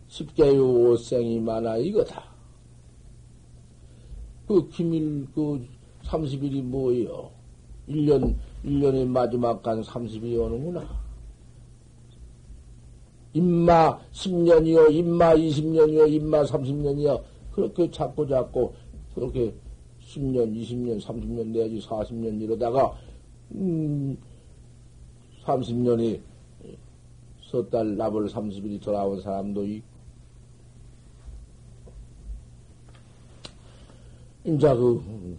[0.09, 2.25] 십계유 오생이 많아 이거다.
[4.47, 5.67] 그 기밀 그
[6.05, 7.31] 30일이 뭐예요?
[7.89, 11.09] 1년 1년의 마지막 간 30일이 오는구나.
[13.35, 17.23] 임마 10년이요, 임마 20년이요, 임마 30년이요.
[17.53, 18.75] 그렇게 잡고 잡고,
[19.15, 19.55] 그렇게
[20.09, 22.97] 10년, 20년, 30년 내지 40년 이러다가,
[23.53, 24.17] 음,
[25.45, 26.21] 30년이
[27.43, 29.87] 섣달 나벌 30일이 돌아온 사람도 있고,
[34.45, 35.37] 인자 그,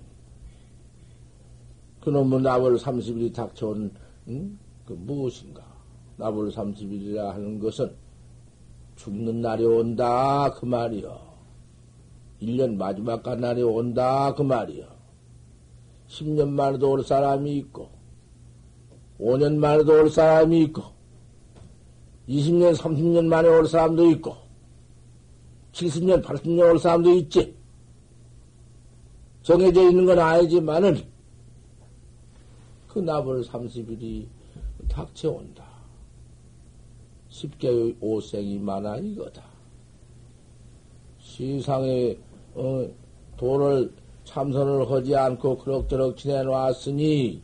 [2.01, 3.91] 그놈의 나벌 30일이 닥쳐온,
[4.27, 4.60] 음?
[4.86, 5.63] 그 무엇인가?
[6.17, 7.91] 나불 30일이라 하는 것은
[8.97, 11.28] 죽는 날이 온다 그 말이요.
[12.41, 14.86] 1년 마지막 간 날이 온다 그 말이요.
[16.08, 17.99] 10년 만에도 올 사람이 있고
[19.19, 20.84] 5년 만에도 올 사람이 있고,
[22.28, 24.36] 20년, 30년 만에 올 사람도 있고,
[25.73, 27.56] 70년, 80년 올 사람도 있지.
[29.43, 31.04] 정해져 있는 건 아니지만은,
[32.88, 34.25] 그 나벌 30일이
[34.88, 35.67] 닥쳐온다.
[37.28, 39.43] 십계의 오생이 많아 이거다.
[41.19, 42.17] 세상에
[42.60, 42.86] 어,
[43.38, 43.91] 도를
[44.26, 47.41] 참선을 하지 않고 그럭저럭 지내놨으니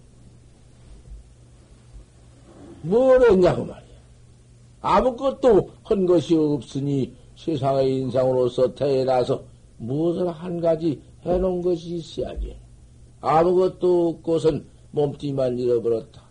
[2.82, 3.96] 뭘 했냐고 말이야.
[4.82, 9.44] 아무것도 한 것이 없으니 세상의 인상으로서 태어나서
[9.78, 12.58] 무엇을 한 가지 해놓은 것이 있어야지.
[13.22, 16.24] 아무것도 없고선 몸띠만 잃어버렸다.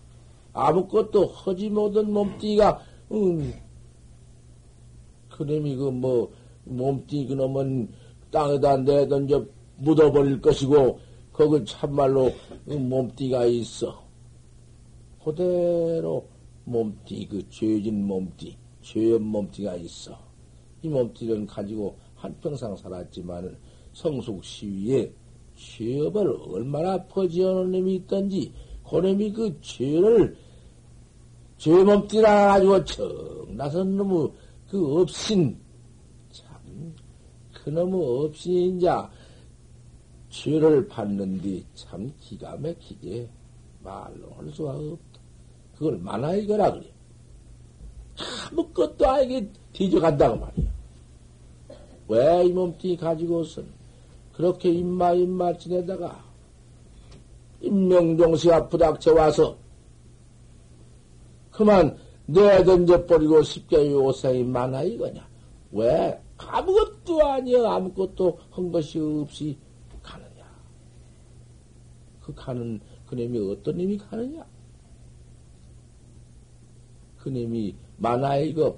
[0.53, 3.53] 아무것도 하지 못한 몸띠가, 음,
[5.31, 6.31] 그놈이 그 뭐,
[6.65, 7.89] 몸띠 그놈은
[8.35, 9.47] 땅에다 내던져
[9.79, 10.99] 묻어버릴 것이고,
[11.33, 12.33] 거기 참말로
[12.65, 14.03] 그 몸띠가 있어.
[15.25, 16.27] 그대로
[16.65, 20.19] 몸띠, 그 죄진 몸띠, 죄업 몸띠가 있어.
[20.83, 23.57] 이 몸띠는 가지고 한평생 살았지만
[23.93, 25.11] 성숙 시위에
[25.57, 28.53] 죄업을 얼마나 퍼지어놓은 놈이 있던지,
[28.89, 30.37] 그 놈이 그 죄를,
[31.57, 34.31] 죄 몸띠라 가지고 청나선 놈의
[34.69, 35.64] 그 업신, 참,
[37.65, 39.11] 그놈의 업신인자,
[40.29, 43.29] 죄를 받는디 참 기가 막히게
[43.83, 45.21] 말로 할 수가 없다.
[45.75, 46.93] 그걸 만화이거라 그래.
[48.51, 50.75] 아무것도 아니게 뒤져간다고 말이야.
[52.09, 53.67] 왜 이 몸뚱이 가지고선
[54.35, 56.23] 그렇게 입마 입마 지내다가
[57.63, 59.57] 임명종시가 부닥쳐 와서
[61.51, 61.97] 그만
[62.27, 65.27] 내던져 버리고 쉽게 요생이 많아 이거냐?
[65.73, 69.57] 왜 아무것도 아니여 아무것도 한 것이 없이
[70.03, 70.45] 가느냐?
[72.21, 74.45] 그 가는 그놈이 어떤 님이 가느냐?
[77.19, 78.77] 그님이 만화의 이거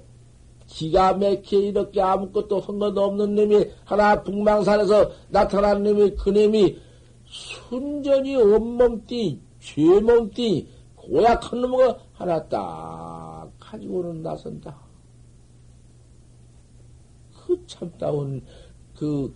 [0.67, 6.77] 기가 막혀 이렇게 아무것도 한 것도 없는 놈이 하나 북망산에서 나타난 놈이 그놈이
[7.25, 14.86] 순전히 온몸띠 죄몸띠 고약한 놈을 하나 딱 가지고는 나선다.
[17.47, 18.43] 그 참다운
[18.93, 19.33] 그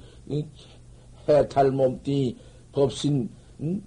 [1.30, 2.36] 해탈 몸띠
[2.74, 3.30] 법신
[3.62, 3.82] 응?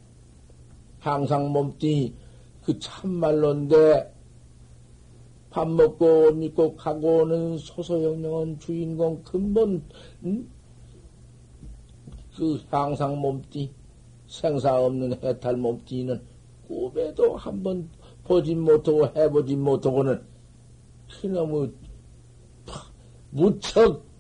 [0.98, 2.14] 항상 몸띠
[2.62, 4.14] 그 참말로인데
[5.50, 9.84] 밥 먹고 옷 입고 가고 오는 소소영령한 주인공 근본
[10.24, 10.50] 음?
[12.34, 13.70] 그 향상 몸띠
[14.26, 16.18] 생사 없는 해탈 몸띠는
[16.66, 17.90] 꿈에도 한번
[18.24, 20.22] 보진 못하고 해보진 못하고는
[21.20, 21.70] 그놈의
[23.30, 24.13] 무척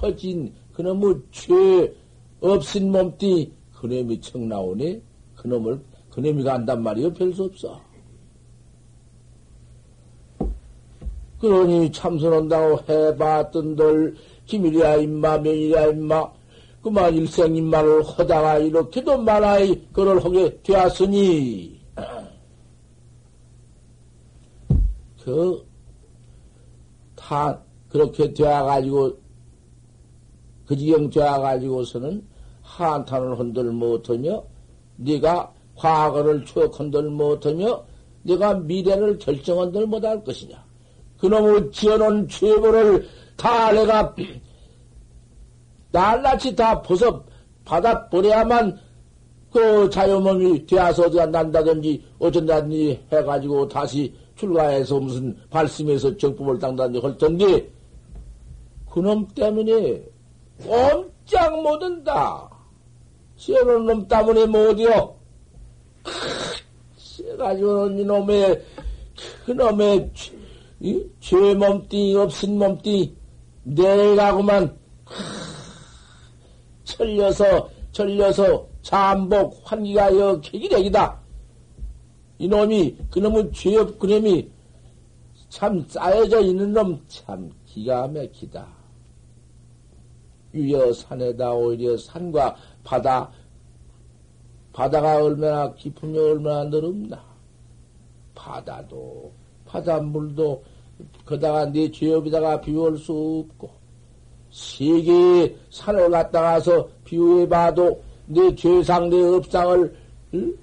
[0.00, 1.94] 퍼진 그놈의 죄
[2.40, 5.02] 없인 몸띠 그놈이 청 나오네
[5.36, 5.78] 그놈을
[6.10, 7.78] 그놈이 간단 말이요 별 수 없어.
[11.38, 16.32] 그러니 참선한다고 해봤던들 기밀이야 임마 명이야 임마
[16.82, 21.78] 그만 일생 임마를 하다가 이렇게도 말아이 그걸 하게 되었으니
[27.16, 29.19] 그다 그렇게 되어가지고
[30.70, 32.24] 그 지경 되어가지고서는
[32.62, 34.44] 한탄을 흔들 못하며
[34.98, 37.84] 네가 과거를 추억한들 못하며
[38.22, 40.64] 네가 미래를 결정한들 못할 것이냐.
[41.18, 43.04] 그놈의 지어놓은 죄보를
[43.36, 44.14] 다 내가
[45.90, 47.24] 날라치 다 벗어
[47.64, 48.78] 받아버려야만
[49.50, 57.68] 그 자유몸이 되어서 어디가 난다든지 어쩐다든지 해가지고 다시 출가해서 무슨 발심해서 정법을 당다든지 할 텐데
[58.88, 60.09] 그놈 때문에
[60.66, 62.48] 꼼짝 못한다.
[63.36, 65.16] 지어놓은 놈 때문에 못이요.
[66.96, 68.64] 쎄가지고는 이놈의
[69.44, 70.12] 그놈의
[71.20, 73.14] 죄 몸띠 없인 몸띠
[73.62, 74.76] 내가구만
[76.84, 81.20] 철려서 철려서 잠복 환기가 여기기력이다.
[82.38, 84.50] 이놈이 그놈의 죄업 그놈이
[85.48, 88.79] 참 쌓여져 있는 놈 참 기가 막히다.
[90.52, 93.30] 위여 산에다 오히려 산과 바다
[94.72, 97.22] 바다가 얼마나 깊으며 얼마나 넓나
[98.34, 99.32] 바다도
[99.66, 100.62] 바닷물도
[101.24, 103.70] 그다가 네 죄업에다가 비울 수 없고
[104.50, 109.96] 세계 산을 갔다 가서 비유해봐도 네 죄상 네 업상을
[110.34, 110.56] 응?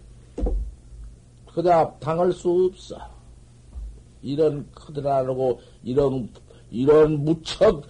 [1.53, 2.97] 그다 당할 수 없어.
[4.21, 6.29] 이런 크드라고 이런
[6.69, 7.81] 이런 무척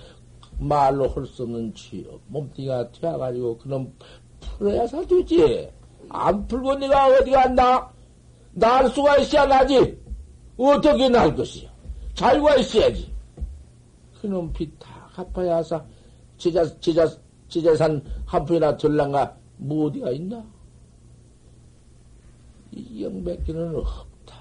[0.60, 3.93] 말로 할 수 없는 죄업 몸뚱이가 튀어가지고 그놈
[4.39, 5.70] 풀어야 살 되지.
[6.10, 7.91] 안 풀고 네가 어디 간다?
[8.53, 9.97] 날 수가 있어야 나지.
[10.58, 11.70] 어떻게 날 것이야?
[12.16, 13.14] 자유가 있어야지.
[14.22, 15.84] 그놈 빚 다 갚아야 하사.
[16.38, 17.08] 제자, 제자,
[17.49, 20.43] 제자산 한 푼이나 들랑가 뭐 어디가 있나?
[22.72, 24.36] 이 영백기는 없다.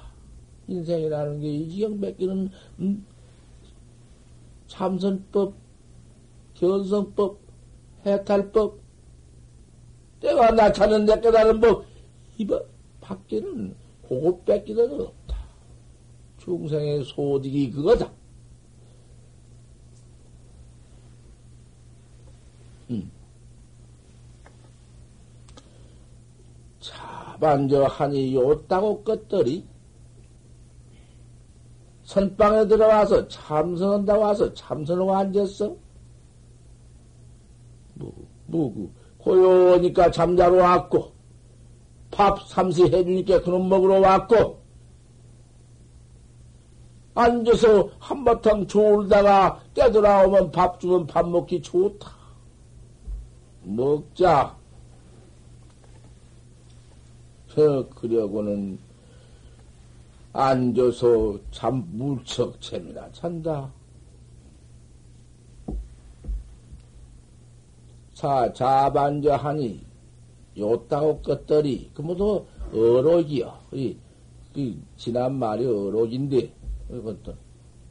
[0.69, 2.51] 인생이라는 게 이 영백기는
[2.81, 3.07] 음,
[4.67, 5.55] 참선법,
[6.59, 7.39] 견성법,
[8.05, 8.79] 해탈법,
[10.21, 11.85] 내가 나타는 데 깨달은 법,
[12.39, 12.65] 이거
[13.01, 13.75] 밖에는
[14.09, 15.37] 그것 뺏기는 없다.
[16.39, 18.11] 중생의 소득이 그거다.
[22.91, 23.11] 음.
[26.81, 29.67] 자반저 하니 요따고 것들이
[32.05, 35.86] 선방에 들어와서 참선한다 와서 참선하고 앉았어?
[37.97, 38.13] 뭐,
[38.47, 41.13] 뭐, 그, 고요하니까 잠자러 왔고,
[42.11, 44.61] 밥 삼시 해주니까 그놈 먹으러 왔고,
[47.15, 52.15] 앉아서 한바탕 졸다가 깨돌아오면 밥 주면 밥 먹기 좋다.
[53.63, 54.55] 먹자.
[57.49, 58.79] 저, 그려고는
[60.35, 63.73] 앉아서 참 물척 재미나 찬다.
[68.17, 69.85] 사, 자반저 하니,
[70.57, 73.53] 요따고 것들이, 그 모두 어록이요.
[73.73, 73.95] 이,
[74.55, 76.51] 이, 지난 말이 어록인데,
[76.91, 77.35] 이것도.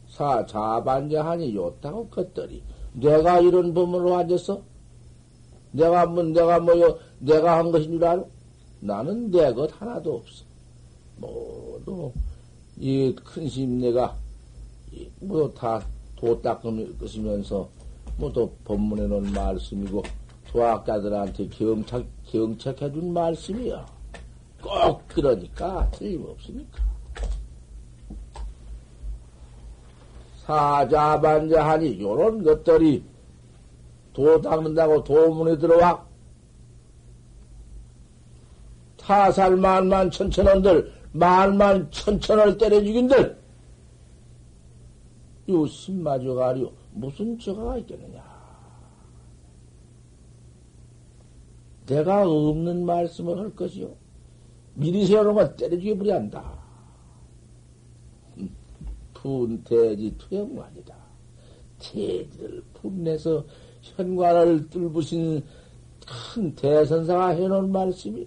[0.07, 2.63] 사, 자반저 하니, 요따고 것들이.
[2.93, 4.63] 내가 이런 법문으로 앉았어?
[5.73, 8.23] 내가 뭐, 내가 뭐요, 내가 한 것인 줄 알아?
[8.79, 10.43] 나는 내 것 하나도 없어.
[11.17, 12.11] 모두,
[12.79, 14.17] 이 큰 심내가
[15.19, 17.69] 뭐다도 닦은 것이면서
[18.17, 20.03] 뭐또 법문에 놓은 말씀이고
[20.47, 23.85] 도학자들한테 경착 경책해 준 말씀이야.
[24.61, 26.83] 꼭 그러니까 틀림없으니까.
[30.45, 33.03] 사자반자하니 요런 것들이
[34.13, 36.05] 도 닦는다고 도문에 들어와
[38.97, 43.39] 타살 만만 천천원들 말만 천천을 때려 죽인들,
[45.49, 46.84] 요 신마저가리요.
[46.95, 48.23] 무슨 저가가 있겠느냐.
[51.85, 53.93] 내가 없는 말씀을 할 것이요.
[54.73, 56.65] 미리 세워놓으면 때려 죽여버리 한다.
[59.13, 60.95] 분태지 투영관이다.
[61.79, 63.43] 태지를 분내서
[63.81, 65.43] 현관을 뚫으신
[66.05, 68.25] 큰 대선사가 해놓은 말씀이야.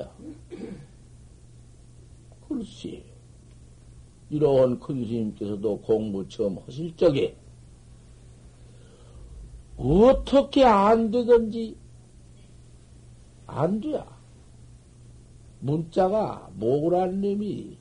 [2.48, 3.02] 글쎄,
[4.30, 7.36] 이런 큰 스님께서도 공부 처음 하실 적에
[9.78, 11.76] 어떻게 안 되든지
[13.46, 14.06] 안 돼야.
[15.60, 17.78] 문자가 모구란 놈이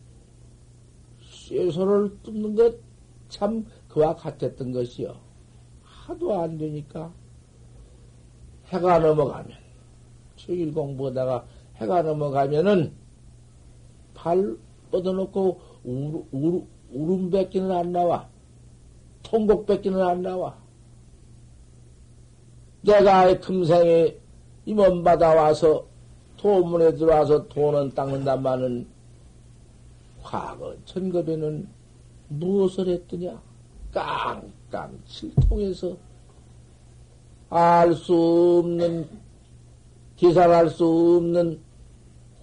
[1.21, 2.87] 쇠소를 뜯는 것
[3.29, 5.15] 참 그와 같았던 것이요.
[5.83, 7.11] 하도 안 되니까
[8.67, 9.57] 해가 넘어가면
[10.37, 11.45] 책일 공부하다가
[11.75, 12.93] 해가 넘어가면은
[14.13, 14.57] 발
[14.91, 18.29] 뻗어놓고 울, 울, 울음밖에는 안 나와.
[19.23, 20.57] 통곡밖에는 안 나와.
[22.87, 24.15] 내가 금생에
[24.65, 25.85] 임원 받아와서
[26.37, 28.87] 도문에 들어와서 돈은 닦는다마는
[30.23, 31.67] 과거 천겁에는
[32.29, 33.41] 무엇을 했더냐?
[33.91, 35.97] 깡깡 칠통해서
[37.49, 38.13] 알 수
[38.63, 39.09] 없는,
[40.15, 41.59] 계산할 수 없는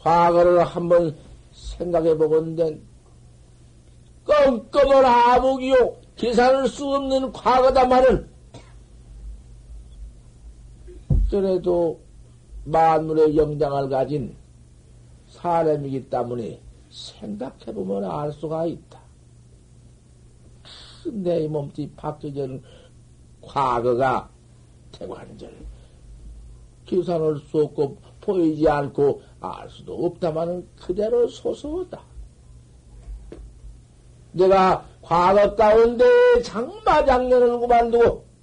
[0.01, 1.16] 과거를 한번
[1.53, 2.78] 생각해 보건대
[4.24, 8.03] 껌껌한 아무기요 계산할 수 없는 과거다마
[11.35, 12.01] 는 그래도
[12.64, 14.37] 만물의 영장을 가진
[15.28, 16.61] 사람이기 때문에
[16.91, 19.01] 생각해보면 알 수가 있다.
[21.12, 22.62] 내 몸뚱이 박혀진
[23.43, 24.30] 과거가
[24.93, 25.53] 태관절
[26.87, 32.01] 계산할 수 없고 보이지 않고 알 수도 없다마는 그대로 소소하다.
[34.32, 36.05] 내가 과거 가운데
[36.43, 38.34] 장마장년을 그만두고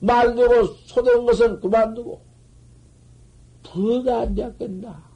[0.00, 2.20] 말되고 소된 것은 그만두고
[3.72, 5.10] 뭐가 안 되었겠나?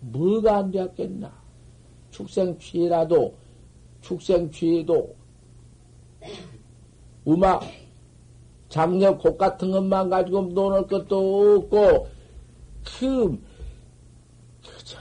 [0.00, 1.32] 뭐가 안 되었겠나?
[2.10, 3.34] 축생 취라도
[4.02, 5.14] 축생취도
[7.24, 7.60] 우마
[8.68, 12.08] 장력 곡 같은 것만 가지고 노는 것도 없고
[12.98, 13.38] 그,
[14.62, 14.96] 그저,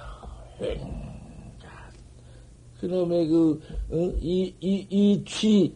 [2.80, 3.62] 그놈의 그,
[3.92, 3.96] 어?
[4.22, 5.74] 이, 이, 이 취,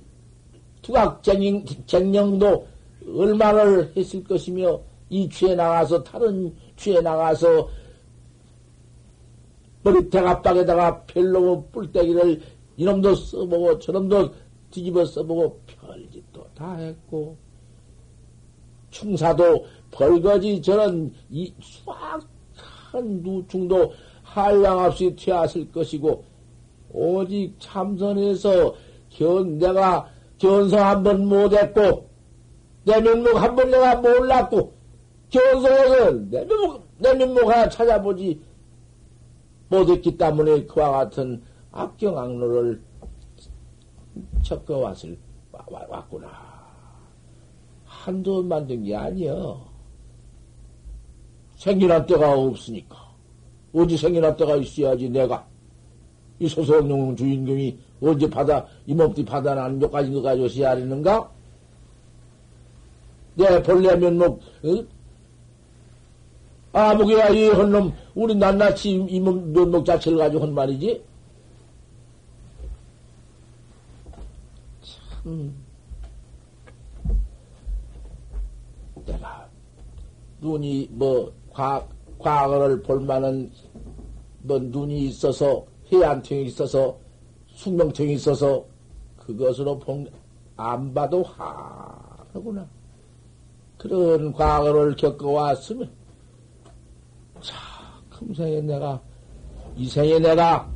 [0.82, 2.68] 투각쟁령도
[3.08, 4.80] 얼마를 했을 것이며,
[5.10, 7.70] 이 취에 나가서, 다른 취에 나가서,
[9.84, 12.41] 머리 대가박에다가 별로 뿔떼기를
[12.78, 14.34] 이놈도 써보고 저놈도
[14.72, 17.38] 뒤집어 써보고 별짓도 다 했고
[18.89, 23.91] 충사도 벌거지 저런 이 수악한 누충도
[24.24, 26.24] 한량 없이 튀었을 것이고
[26.91, 28.74] 오직 참선해서
[29.10, 32.08] 견 내가 견성 한 번 못했고
[32.86, 34.74] 내 면목 한 번 내가 몰랐고
[35.30, 38.42] 견성해서 내 면목 내 면목 하나 찾아보지
[39.70, 42.82] 못했기 때문에 그와 같은 악경 악로를
[44.44, 45.18] 척거왔을
[45.52, 46.30] 왔구나.
[47.86, 49.66] 한두 번 만든 게 아니여.
[51.56, 52.98] 생일한 때가 없으니까.
[53.74, 55.48] 어디 생일한 때가 있어야지 내가
[56.38, 61.32] 이 소속용 주인공이 언제 받아 이 몸띠 받아나는 몇 가지 거 가지고 시야하는가?
[63.36, 64.86] 내 본래 면목 어?
[66.74, 71.04] 아무개야 이 헌놈 우리 낱낱이 이몸 면목 자체를 가지고 한 말이지.
[74.82, 75.54] 참
[79.06, 79.48] 내가
[80.42, 83.52] 눈이 뭐 과, 과거를 볼 만한
[84.42, 86.98] 뭐 눈이 있어서 해안통이 있어서
[87.48, 88.66] 숙명통이 있어서
[89.18, 90.10] 그것으로 본,
[90.58, 92.68] 안 봐도 하구나.
[93.78, 95.92] 그런 과거를 겪어왔으면,
[97.42, 97.56] 자,
[98.10, 99.02] 금생에 내가,
[99.76, 100.72] 이 생에 내가,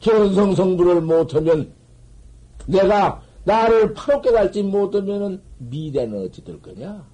[0.00, 1.72] 견성성부를 못하면,
[2.66, 7.06] 내가 나를 파롭게 갈지 못하면은 미래는 어찌 될 거냐?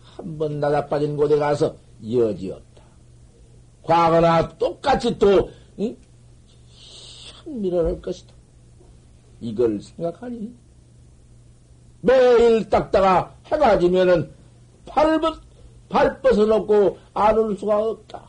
[0.00, 1.76] 한 번 나다 빠진 곳에 가서
[2.10, 2.82] 여지 없다.
[3.82, 5.96] 과거나 똑같이 또, 응?
[7.46, 8.34] 밀어낼 것이다.
[9.40, 10.52] 이걸 생각하니?
[12.00, 14.30] 매일 닦다가 해가 지면은
[14.86, 15.20] 발,
[15.88, 18.28] 발 벗어놓고 안 울 수가 없다.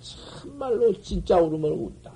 [0.00, 2.12] 참말로 진짜 울음을 운다.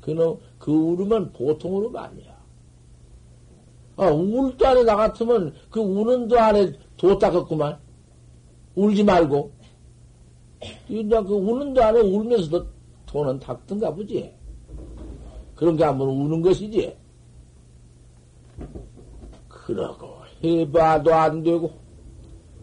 [0.00, 2.38] 그놈, 그 울음은 보통 울음 아니야.
[3.96, 7.78] 아, 울도 안에 나 같으면 그 우는 도 안에 도 닦았구만.
[8.74, 9.52] 울지 말고.
[10.86, 12.66] 그냥 그 우는 도 안에 울면서도
[13.06, 14.32] 돈은 닦든가 보지.
[15.54, 16.96] 그런 게 한번 우는 것이지.
[19.48, 21.72] 그러고 해봐도 안 되고,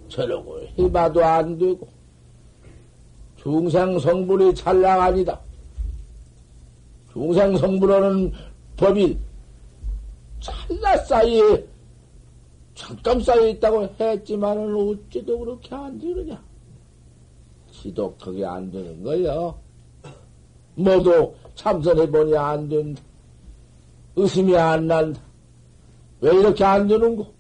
[0.10, 1.88] 저러고 해봐도 안 되고,
[3.38, 5.40] 중생 성불이 찰랑 아니다.
[7.14, 8.32] 중생 성불하는
[8.76, 9.18] 법이
[10.40, 11.66] 찰나 사이에,
[12.76, 16.44] 잠깐 사이에 있다고 했지만은 어찌도 그렇게 안 되느냐.
[17.72, 19.58] 지독하게 안 되는 거요.
[20.76, 23.02] 모두 참선해보니 안 된다.
[24.16, 25.27] 의심이 안 난다.
[26.22, 27.34] 왜 이렇게 안 되는고?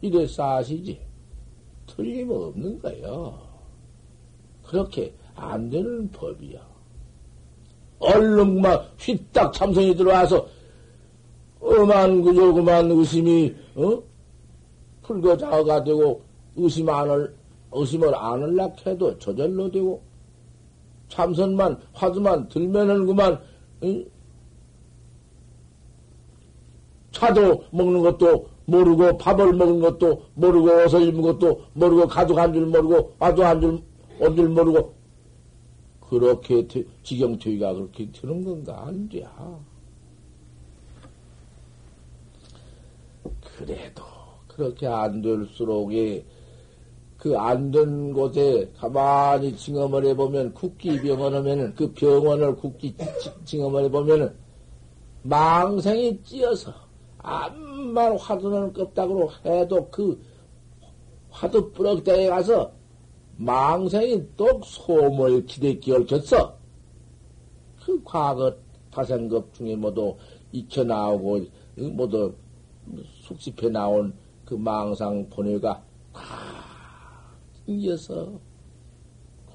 [0.00, 1.00] 이래 사시지.
[1.86, 3.38] 틀림없는 거요.
[4.64, 6.60] 그렇게 안 되는 법이야.
[7.98, 10.46] 얼른 막 휘딱 참선이 들어와서
[11.60, 14.02] 어만 그저 그만 의심이 어?
[15.02, 16.22] 풀거자가 되고
[16.56, 17.34] 의심 안을
[17.72, 20.02] 의심을 안을라 해도 저절로 되고
[21.08, 23.40] 참선만 화두만 들면은 그만
[23.82, 24.04] 응?
[27.16, 33.14] 차도 먹는 것도 모르고 밥을 먹는 것도 모르고 옷을 입는 것도 모르고 가족 한줄 모르고
[33.18, 34.94] 화두 한줄온 줄 모르고
[36.08, 36.66] 그렇게
[37.02, 39.26] 지경투위가 그렇게 드는 건가 안 돼.
[43.56, 44.02] 그래도
[44.46, 46.24] 그렇게 안 될수록에
[47.18, 52.94] 그 안 된 곳에 가만히 징험을 해보면, 국기 병원 하면은, 그 병원을 국기
[53.44, 54.32] 징험을 해보면은,
[55.22, 56.72] 망생이 찌어서,
[57.26, 60.22] 암만 화두는 껍닥으로 해도 그
[61.28, 62.72] 화두 뿌럭대에 가서,
[63.36, 66.56] 망생이 똑 소물 기대기 얽혔어.
[67.84, 68.54] 그 과거
[68.92, 70.16] 타생급 중에 모두
[70.52, 71.40] 익혀 나오고,
[71.92, 72.32] 모두
[73.22, 74.14] 숙집해 나온
[74.44, 75.82] 그 망상 본회가
[77.66, 78.38] 이어서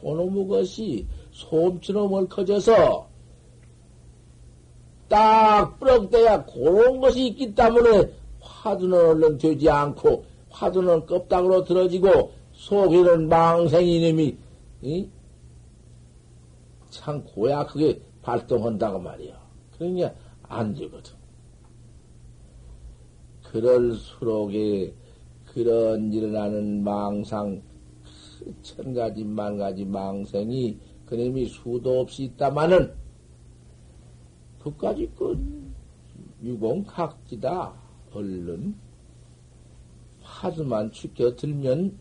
[0.02, 3.11] 그놈의 것이 솜처럼 얽혀져서
[5.12, 14.10] 딱 뿌럭대야 그런 것이 있기 때문에 화두는 얼른 되지 않고 화두는 껍닥으로 들어지고 속에는 망생이
[14.10, 14.38] 놈이
[14.82, 15.10] 이?
[16.90, 19.38] 참 고약하게 발동한다고 말이야.
[19.78, 21.14] 그러니까 안 되거든.
[23.44, 24.94] 그럴수록에
[25.54, 27.62] 그런 일어나는 망상
[28.62, 33.01] 천 가지 만 가지 망생이 그놈이 수도 없이 있다마는
[34.64, 35.38] 그까지 그
[36.44, 37.74] 유공각지다
[38.14, 38.76] 얼른
[40.22, 41.98] 화두만 축겨 들면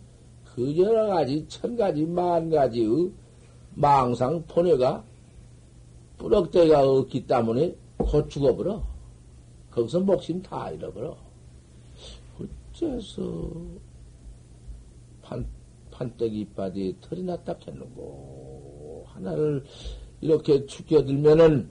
[0.55, 3.11] 그 여러 가지, 천 가지, 만 가지의
[3.75, 5.05] 망상 포뇌가
[6.19, 8.83] 뿌럭대가 없기 때문에 곧 죽어버려.
[9.71, 11.17] 거기서 목숨 다 잃어버려.
[12.75, 13.51] 어째서
[15.23, 15.47] 판,
[15.91, 19.07] 판때기 이빠디에 털이 났다 했는고.
[19.09, 19.65] 하나를
[20.21, 21.71] 이렇게 죽여들면은,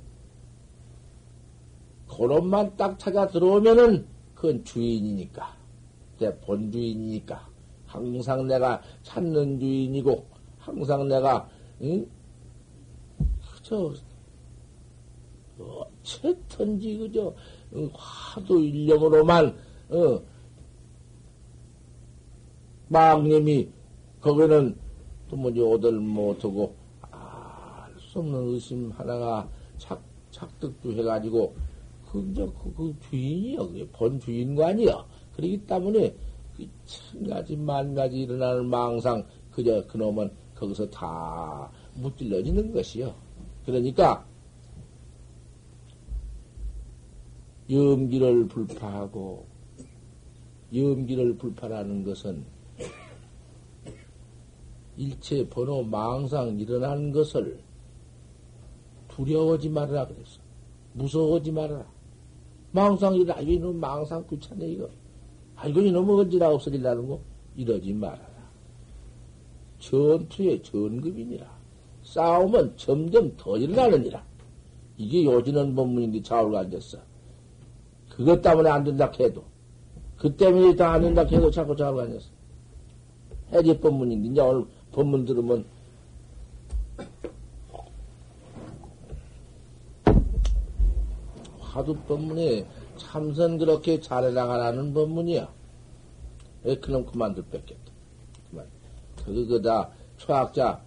[2.09, 5.55] 그놈만 딱 찾아 들어오면은, 그건 주인이니까.
[6.17, 7.47] 내 본주인이니까.
[7.85, 10.25] 항상 내가 찾는 주인이고,
[10.57, 11.47] 항상 내가,
[11.81, 12.05] 응?
[13.61, 13.93] 저,
[15.59, 17.33] 어쨌든지, 그저,
[17.93, 19.55] 화두 일념으로만,
[19.89, 20.21] 어,
[22.87, 23.69] 망님이,
[24.19, 24.75] 거기는
[25.29, 26.75] 또 뭐지, 오들 못하고,
[27.11, 29.47] 알 수 없는 의심 하나가
[29.77, 30.01] 착,
[30.31, 31.55] 착득도 해가지고,
[32.11, 33.87] 그, 저, 그, 그 주인이요.
[33.91, 35.05] 본 주인관이요.
[35.35, 36.15] 그러기 때문에,
[36.55, 43.13] 그천 가지, 만 가지 일어나는 망상, 그저 그놈은 거기서 다 무찔러지는 것이요.
[43.65, 44.25] 그러니까,
[47.69, 49.45] 염기를 불파하고,
[50.73, 52.43] 염기를 불파라는 것은
[54.97, 57.59] 일체 번호 망상 일어나는 것을
[59.07, 60.39] 두려워하지 말아라 그랬어.
[60.93, 61.98] 무서워하지 말아라.
[62.71, 64.89] 망상 일어나, 이놈 망상 귀찮네, 이거.
[65.55, 67.19] 아이고, 이놈은 언제나 없어질라는 거?
[67.55, 68.29] 이러지 말아라.
[69.79, 71.59] 전투의 전급이니라.
[72.03, 74.23] 싸움은 점점 더 일어나느니라.
[74.97, 76.97] 이게 요지는 법문인데 좌우가 앉았어.
[78.09, 79.43] 그것 때문에 안 된다 해도,
[80.17, 82.27] 그 때문에 다 안 된다 해도 자꾸 좌우가 앉았어.
[83.53, 85.65] 해지 법문인데, 이제 오늘 법문 들으면,
[91.79, 92.65] 화두 법문에
[92.97, 95.49] 참선 그렇게 잘해나가라는 법문이야.
[96.63, 97.91] 왜 그놈 그만둘 뺏겠다.
[98.49, 98.65] 그만.
[99.23, 100.81] 그거다 초학자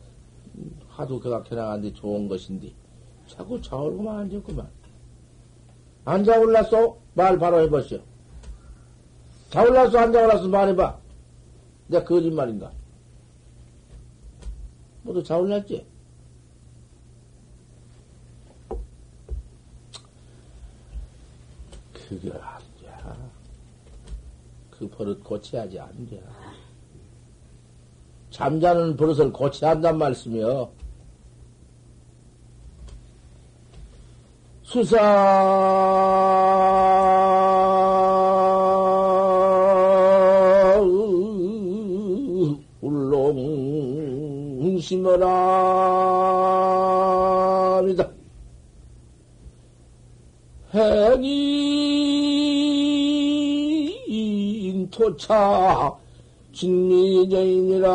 [0.88, 2.74] 화두 그각해 나가는데 좋은 것인데
[3.26, 4.68] 자꾸 자올고만 앉았구만.
[6.04, 6.98] 앉아 올랐어?
[7.14, 8.00] 말 바로 해보시오.
[9.48, 9.98] 자올랐어?
[9.98, 10.48] 앉아 올랐어?
[10.48, 11.00] 말해봐.
[11.86, 12.70] 내가 거짓말인가?
[15.04, 15.86] 모두 자올랐지?
[22.20, 22.88] 그게 안 돼.
[24.70, 26.22] 그 버릇 고쳐야지 안 돼.
[28.30, 30.70] 잠자는 버릇을 고쳐야 한단 말씀이요.
[34.62, 34.98] 수사
[42.80, 45.32] 울롱 심어랍니다.
[50.74, 51.91] 행인
[54.92, 55.96] 토차
[56.52, 57.90] 진미저이니라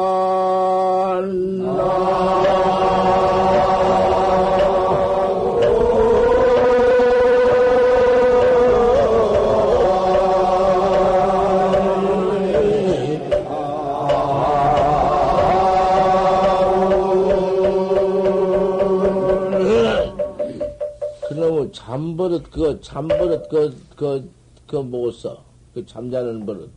[21.29, 24.29] 그놈의 잠버릇, 그, 잠버릇, 그, 그,
[24.65, 25.43] 그, 뭐 써?
[25.75, 26.71] 그 잠자는 버릇.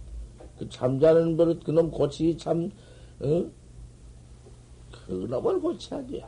[0.60, 2.70] 그 잠자는 버릇, 그놈 고치기 참,
[3.20, 3.44] 어?
[5.06, 6.22] 그놈을 고쳐야 돼.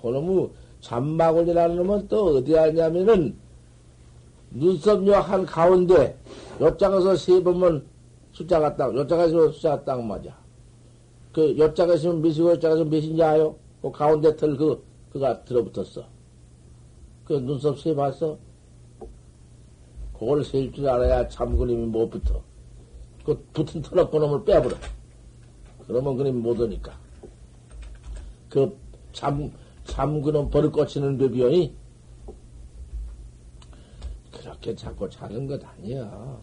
[0.00, 0.48] 그놈의
[0.80, 3.36] 잠마골이라는 놈은 또 어디 하냐면은,
[4.52, 6.16] 눈썹 요 한 가운데,
[6.60, 7.84] 요짝에서 세 번만
[8.30, 10.38] 숫자가 딱, 요짝에서 숫자가 딱 맞아.
[11.32, 13.56] 그, 요짝에 있으면 몇이고, 요짝에 있으면 몇인지 아요?
[13.82, 16.04] 그 가운데 털 그, 그가 들어붙었어.
[17.24, 18.38] 그 눈썹 세 봤어?
[20.16, 22.40] 그걸 셀 줄 알아야 참 그림이 못 붙어.
[23.30, 24.76] 그 붙은 털럭 그놈을 빼버려.
[25.86, 26.98] 그러면 그림이 못 오니까.
[28.48, 28.76] 그
[29.12, 29.52] 참,
[29.84, 31.72] 참 그놈 버릇 고치는 법이오니
[34.32, 36.38] 그렇게 자꾸 자는 것 아니야.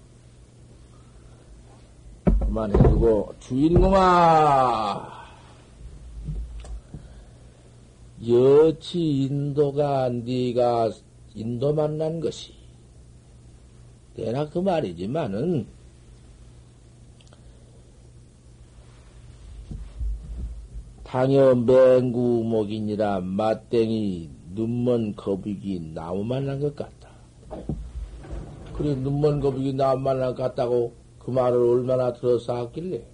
[2.40, 5.18] 그만해두고, 주인공아!
[8.26, 10.92] 여치 인도가 네가
[11.36, 12.54] 인도 만난 것이
[14.16, 15.77] 내나 그 말이지만은
[21.08, 27.08] 당여 맹구목이니라 맞땡이 눈먼 거북이 나무 만난 것 같다.
[28.74, 33.06] 그래 눈먼 거북이 나무 만난 것 같다고 그 말을 얼마나 들어서 하길래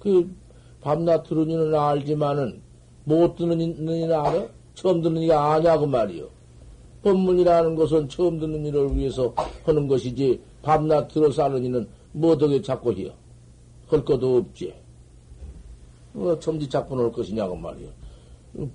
[0.00, 0.34] 그
[0.80, 2.60] 밤낮 들은 이는 알지만은
[3.04, 4.48] 못 듣는 이는 알아?
[4.74, 6.28] 처음 듣는 이가 아냐고 말이요.
[7.04, 9.32] 법문이라는 것은 처음 듣는 이를 위해서
[9.62, 13.12] 하는 것이지 밤낮 들어서 하는 이는 뭐덕에 자꾸 해요.
[13.86, 14.85] 할 것도 없지.
[16.16, 17.88] 어, 첨지착분 올 것이냐고 말이요.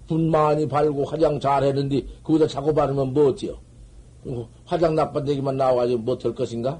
[0.07, 3.57] 분 많이 발고 화장 잘 했는데, 거기다 자꾸 바르면 뭐 어때요?
[4.65, 6.79] 화장 나빠되기만 나와가지고 뭐될 것인가?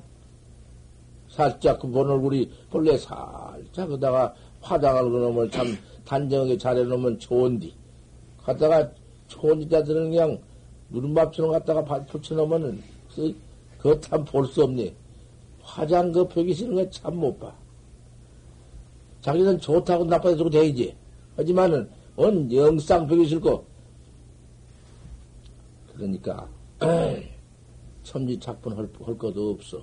[1.30, 7.74] 살짝 그 본 얼굴이 본래 살짝 그다가 화장을 그놈을 참 단정하게 잘해놓으면 좋은디.
[8.43, 8.91] 갖다가
[9.28, 10.38] 좋은 이자들은 그냥
[10.89, 12.84] 누른밥처럼 갖다가 붙여놓으면은
[13.80, 14.93] 그거 참 볼 수 없네.
[15.64, 17.51] 화장 그 펴기 싫은 거 참 못 봐.
[19.22, 20.95] 자기는 좋다고 나빠도 되지.
[21.36, 23.65] 하지만은, 온 영상 펴기 싫고.
[25.93, 26.47] 그러니까,
[28.03, 29.82] 천지 착분 할, 할 것도 없어.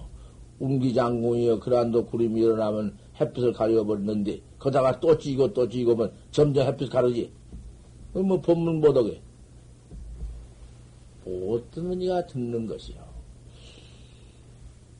[0.58, 7.32] 운기장군이여 그란도 구름이 일어나면 햇빛을 가려버렸는데, 거다가 또 찌고 또 찌고 면 점점 햇빛 가르지.
[8.12, 9.22] 뭐, 법문 못 하게.
[11.24, 12.96] 못 듣는 이가 듣는 것이요.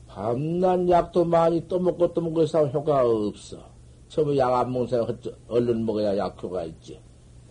[0.07, 3.68] 밤낮 약도 많이 또 먹고 또 먹고 해서 효과가 없어.
[4.15, 6.99] 먹는 사람 얼른 먹어야 약효가 있지.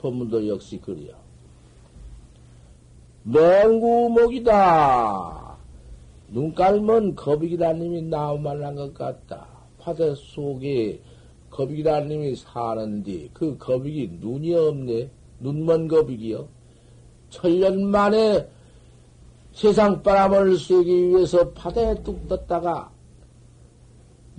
[0.01, 1.15] 법문도 역시 그래요.
[3.25, 4.59] 맹구목이다.
[6.29, 9.47] 눈깔면 거북이라님이 나오말한 것 같다.
[9.79, 11.01] 화대 속에
[11.51, 15.11] 거북이라님이 사는데 그 거북이 눈이 없네.
[15.41, 16.49] 눈먼 거북이요.
[17.31, 18.49] 천년 만에
[19.53, 22.91] 세상 바람을 쐬기 위해서 바다에 뚝 떴다가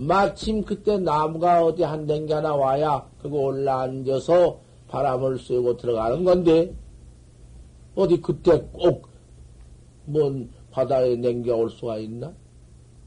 [0.08, 6.74] 마침 그때 나무가 어디 한 댕기 하나 와야 그거 올라앉아서 바람을 쐬고 들어가는 건데
[7.96, 9.10] 어디 그때 꼭
[10.12, 12.34] 뭔 바다에 냉겨올 수가 있나?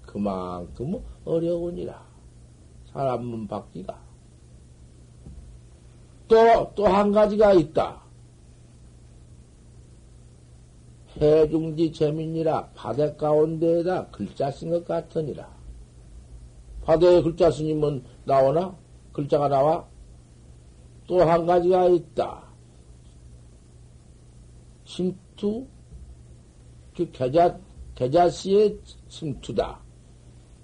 [0.07, 2.01] 그만큼 어려우니라.
[2.93, 4.01] 사람은 받기가.
[6.29, 8.03] 또, 또 한 가지가 있다.
[11.21, 15.52] 해중지 재민이라 바다 가운데에다 글자 쓴 것 같으니라.
[16.85, 18.77] 바다에 글자 쓰니면 나오나?
[19.13, 19.87] 글자가 나와?
[21.07, 22.43] 또 한 가지가 있다.
[24.85, 25.67] 침투?
[26.97, 27.59] 그 계자,
[27.95, 28.79] 계자씨의
[29.09, 29.81] 침투다.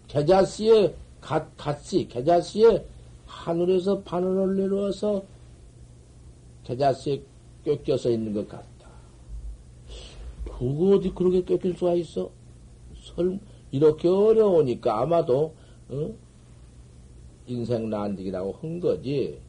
[0.08, 2.84] 계자씨의 갓, 갓씨, 계자씨의
[3.26, 5.22] 하늘에서 바늘을 내려와서
[6.64, 7.22] 계자씨에
[7.64, 8.88] 껴껴서 있는 것 같다.
[10.44, 12.30] 그거 어디 그렇게 뺏길 수가 있어?
[12.96, 13.38] 설,
[13.70, 15.54] 이렇게 어려우니까 아마도,
[15.90, 16.14] 어?
[17.46, 19.40] 인생 난득이라고 한 거지.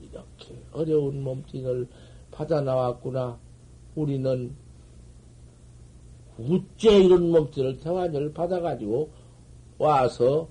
[0.00, 1.86] 이렇게 어려운 몸뚱이를
[2.30, 3.38] 받아 나왔구나.
[3.94, 4.54] 우리는
[6.38, 9.10] 우째 이런 몸뚱이를 태환을 받아가지고
[9.78, 10.48] 와서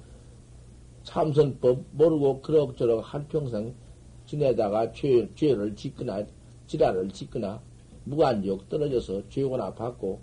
[1.03, 3.75] 참선법 모르고 그럭저럭 한평생
[4.25, 6.25] 지내다가 죄, 죄를 짓거나
[6.65, 7.61] 지랄을 짓거나
[8.05, 10.19] 무관지옥 떨어져서 죄고나 받고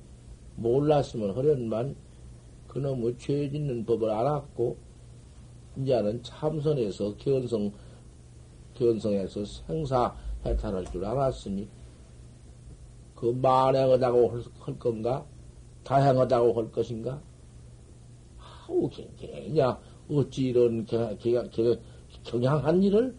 [0.56, 1.94] 몰랐으면 허련만
[2.66, 4.76] 그놈의 죄 짓는 법을 알았고
[5.76, 7.72] 이제는 참선해서 견성
[8.74, 10.14] 견성해서 생사
[10.44, 11.68] 해탈할 줄 알았으니
[13.14, 15.24] 그 만행하다고 할 건가?
[15.84, 17.22] 다행하다고 할 것인가?
[18.38, 19.78] 아우 굉장히냐?
[20.10, 20.86] 어찌 이런
[22.24, 23.16] 경향한 일을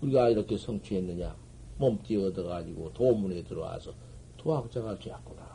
[0.00, 1.36] 우리가 이렇게 성취했느냐?
[1.78, 3.92] 몸띠 얻어가지고 도문에 들어와서
[4.36, 5.49] 도학자가 되었구나.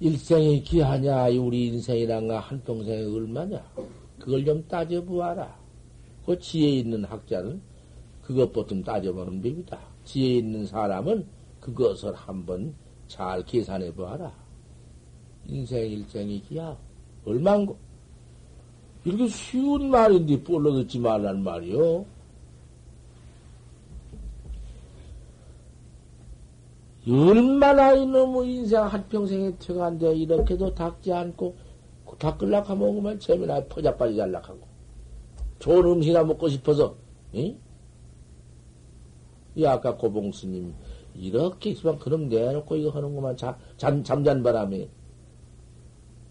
[0.00, 3.64] 일생이 귀하냐, 우리 인생이란가 한평생이 얼마냐?
[4.20, 5.58] 그걸 좀 따져보아라.
[6.24, 7.60] 그 지혜 있는 학자는
[8.22, 9.78] 그것부터 따져보는 법이다.
[10.04, 11.26] 지혜 있는 사람은
[11.58, 12.74] 그것을 한번
[13.08, 14.32] 잘 계산해 보아라.
[15.46, 16.76] 인생 일생이 기야.
[17.24, 17.76] 얼만고?
[19.04, 22.04] 이렇게 쉬운 말인데 뻘로 듣지 말란 말이요.
[27.10, 31.56] 얼마나 이놈의 인생 한평생에 태어난데 이렇게도 닦지 않고
[32.20, 34.60] 하면 그만 재미나 퍼자빠지 잘락하고
[35.58, 36.96] 좋은 음식이나 먹고 싶어서
[37.32, 37.56] 이?
[39.54, 40.74] 이 아까 고봉 스님
[41.14, 44.88] 이렇게 있으면 그럼 내놓고 이거 하는구만 잠, 잠, 잠잔 바람에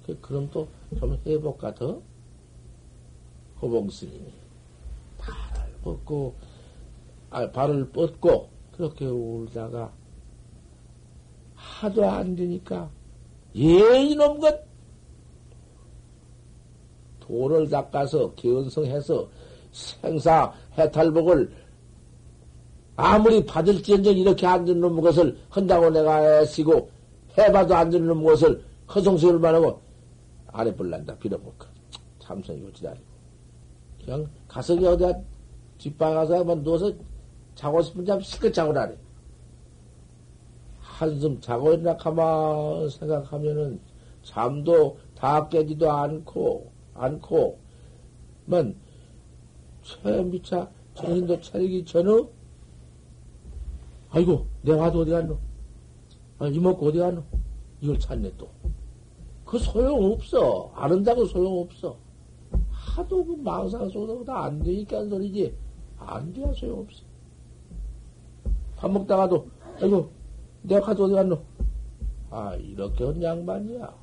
[0.06, 2.02] 그, 그럼 또좀 해볼까 더?
[3.60, 4.32] 고봉 스님이
[5.18, 6.36] 발을 뻗고
[7.30, 9.92] 아, 발을 뻗고 그렇게 울다가
[11.80, 12.90] 하도 안 되니까,
[13.56, 14.66] 예, 이놈 것!
[17.20, 19.28] 돈을 닦아서, 견성해서,
[19.72, 21.52] 생사, 해탈복을
[22.96, 26.90] 아무리 받을지언정 이렇게 안 되는 놈 것을 한다고 내가 애쓰고,
[27.38, 28.64] 해봐도 안 되는 놈 것을
[28.94, 29.80] 허송세월만 하고,
[30.48, 31.68] 안 해볼란다, 빌어볼까.
[32.20, 32.94] 참선이 고치다.
[34.04, 35.14] 그냥 가서 어디야,
[35.78, 36.92] 뒷방 가서 한번 누워서
[37.54, 38.96] 자고 싶은 잠 실컷 자고 나래.
[40.98, 43.80] 한숨 자고 있나 가만 생각하면은
[44.24, 47.60] 잠도 다 깨지도 않고, 않고,
[48.46, 48.76] 만,
[49.84, 52.30] 최미차 정신도 차리기 전후
[54.10, 55.38] 아이고 내 화도 어디 갔노?
[56.40, 57.24] 아, 이먹고 어디 갔노?
[57.82, 58.50] 이걸 찾네 또.
[59.46, 60.72] 그 소용 없어.
[60.74, 61.96] 안한다고 소용 없어.
[62.72, 65.54] 하도 그 망상 속에다 안 되니까 소리지.
[66.00, 67.04] 안 돼야 소용 없어.
[68.76, 69.48] 밥 먹다가도,
[69.80, 70.17] 아이고,
[70.62, 71.42] 내가 가도 어디 갔노?
[72.30, 73.94] 아, 이렇게 한 양반이야.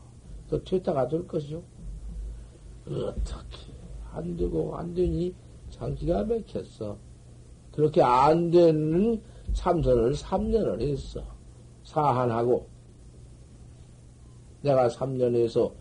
[0.48, 1.62] 또 퇴타가 될 것이죠.
[2.86, 3.72] 어떻게,
[4.12, 5.34] 안 되고, 안 되니,
[5.70, 6.96] 장기가 맥혔어.
[7.72, 9.20] 그렇게 안 되는
[9.52, 11.22] 참선을 3년을 했어.
[11.82, 12.66] 사한하고.
[14.62, 15.72] 내가 3년에서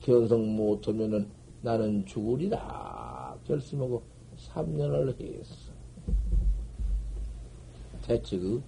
[0.00, 1.28] 견성 못하면은
[1.62, 3.36] 나는 죽으리라.
[3.44, 4.02] 결심하고
[4.36, 5.72] 3년을 했어.
[8.02, 8.62] 대체 그,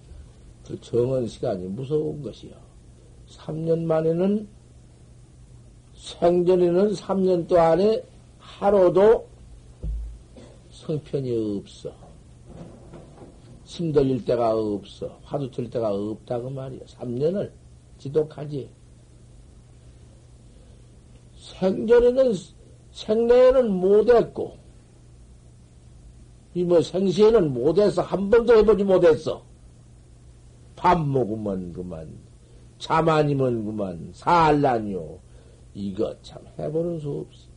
[0.65, 2.53] 그 정원 시간이 무서운 것이요.
[3.29, 4.47] 3년 만에는
[5.95, 8.03] 생전에는 3년 동안에
[8.39, 9.27] 하루도
[10.71, 11.93] 성편이 없어.
[13.65, 15.19] 힘들릴 때가 없어.
[15.23, 16.81] 화두 틀 때가 없다고 말이야.
[16.85, 17.51] 3년을
[17.97, 18.69] 지독하지.
[21.37, 22.33] 생전에는,
[22.91, 24.57] 생내에는 못했고,
[26.55, 28.01] 이 뭐 생시에는 못했어.
[28.01, 29.43] 한 번도 해보지 못했어.
[30.83, 32.13] 밥 먹으면 그만,
[32.77, 35.17] 잠 아니면 그만, 살라니요.
[35.73, 37.47] 이거 참 해보는 수 없어.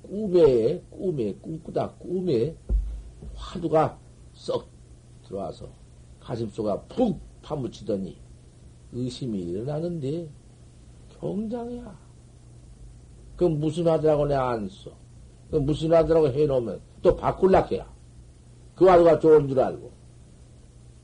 [0.00, 2.56] 꿈에, 꿈에, 꿈꾸다, 꿈에
[3.34, 3.98] 화두가
[4.32, 4.70] 썩
[5.26, 5.68] 들어와서
[6.18, 8.16] 가슴속에 푹 파묻히더니
[8.90, 10.30] 의심이 일어나는데
[11.20, 11.98] 경장이야.
[13.36, 14.92] 그 무슨 화두라고 내가 안 써.
[15.50, 17.93] 그 무슨 화두라고 해놓으면 또 바꿀락 해야.
[18.74, 19.90] 그 화두가 좋은 줄 알고.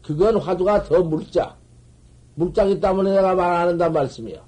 [0.03, 1.57] 그건 화두가 더 물자.
[2.35, 4.43] 물장이 때문에 내가 말 안 한단 말씀이야.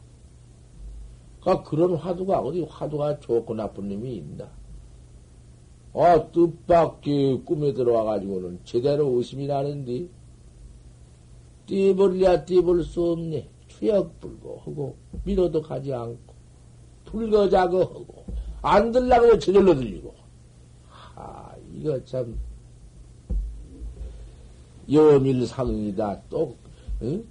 [1.41, 4.49] 그러니까 그런 화두가 어디 화두가 좋고 나쁜 놈이 있나?
[5.95, 10.07] 아, 뜻밖의 꿈에 들어와가지고는 제대로 의심이 나는데,
[11.67, 13.49] 띠버리야 띠볼 수 없네.
[13.69, 16.35] 추역불고 하고, 밀어도 가지 않고,
[17.05, 18.25] 불거자고 하고,
[18.63, 20.15] 안 들라고 저절로 들리고.
[21.15, 22.39] 아, 이거 참,
[24.93, 26.23] 여밀상이다.
[26.29, 26.57] 또,
[27.03, 27.25] 응?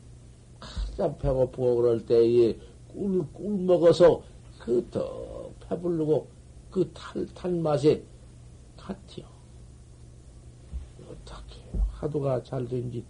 [0.59, 2.55] 가장 배고프고 그럴 때에
[2.88, 4.22] 꿀, 꿀 먹어서
[4.59, 6.28] 그더 배부르고
[6.70, 8.01] 그 탈, 탄 맛에
[8.78, 9.26] 같아요.
[11.09, 11.59] 어떻게
[11.91, 13.03] 하도가 잘 된지.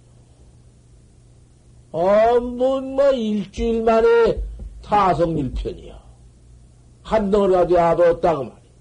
[1.92, 4.42] 어, 뭐, 뭐, 일주일 만에
[4.82, 6.02] 타성일편이야.
[7.04, 8.72] 한 덩어리가 되어뒀다고 말이야.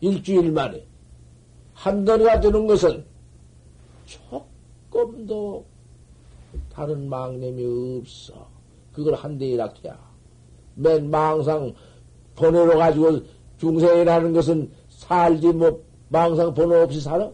[0.00, 0.86] 일주일 만에.
[1.72, 3.04] 한 덩어리가 되는 것은
[4.90, 5.64] 조금도
[6.72, 8.48] 다른 망념이 없어.
[8.92, 9.98] 그걸 한 대이라 해야.
[10.74, 11.72] 맨 망상
[12.34, 13.20] 번호로 가지고
[13.58, 17.30] 중생이라는 것은 살지 뭐 망상 번호 없이 살아?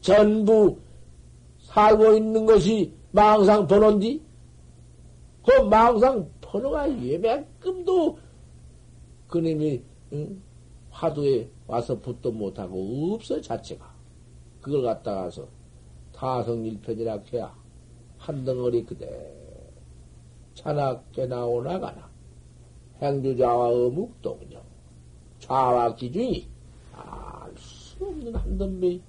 [0.00, 0.78] 전부
[1.58, 4.22] 살고 있는 것이 망상 번호인디?
[5.44, 8.18] 그 망상 번호가 예매금도
[9.26, 9.82] 그님이
[10.12, 10.40] 응?
[10.90, 13.92] 화두에 와서 붙도 못하고 없어 자체가
[14.60, 15.59] 그걸 갖다가서
[16.20, 17.56] 타성일편이라 해야
[18.18, 19.08] 한 덩어리 그대
[20.52, 22.10] 차납게 나오나가나
[23.00, 24.62] 행주자와 어묵동정
[25.38, 26.46] 좌와 기준이
[26.92, 29.02] 알 수 없는 한 덤비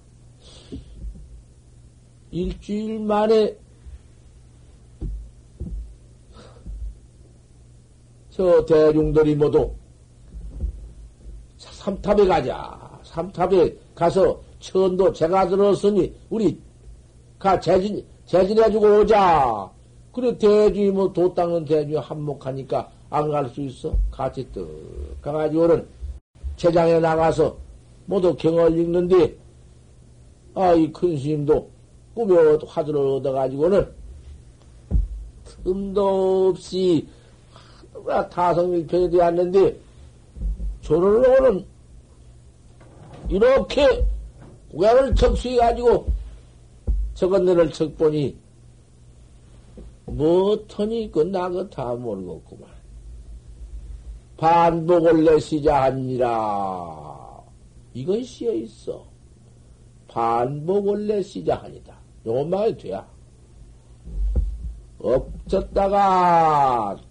[2.32, 3.58] 일주일 만에
[8.30, 9.76] 저 대중들이 모두
[11.58, 13.00] 삼탑에 가자.
[13.04, 16.58] 삼탑에 가서 천도 제가 들었으니 우리
[17.42, 19.68] 가 재진 재진해주고 오자.
[20.14, 23.94] 그래 대중이 뭐도 닦는 대중이 한몫하니까 안 갈 수 있어.
[24.12, 24.68] 같이 떡
[25.22, 25.86] 가가지고는
[26.56, 27.58] 제장에 나가서
[28.06, 29.36] 모두 경을 읽는데
[30.54, 31.68] 아 이 큰 스님도
[32.14, 33.88] 꿈에 화두를 얻어가지고는
[35.64, 37.08] 틈도 없이
[38.30, 39.78] 타성일편이 되었는데
[40.82, 41.66] 저를
[43.30, 44.06] 이렇게
[44.72, 46.06] 고향을 척수해 가지고
[47.22, 48.36] 저것들을 척 보니
[50.06, 52.68] 뭐터니 그나그 다 모르겠구만.
[54.38, 57.44] 반복을 내시자 하니라.
[57.94, 59.06] 이건 시에 있어.
[60.08, 61.96] 반복을 내시자 하니다.
[62.26, 63.08] 요것만 돼야.
[64.98, 65.38] 엎쳤다가,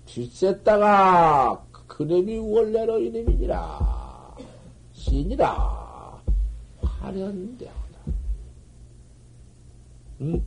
[0.07, 4.37] 뒤셌다가, 그놈이 원래로 이놈이니라.
[4.93, 6.21] 신이라.
[6.83, 7.90] 화련대하다.
[10.21, 10.43] 응?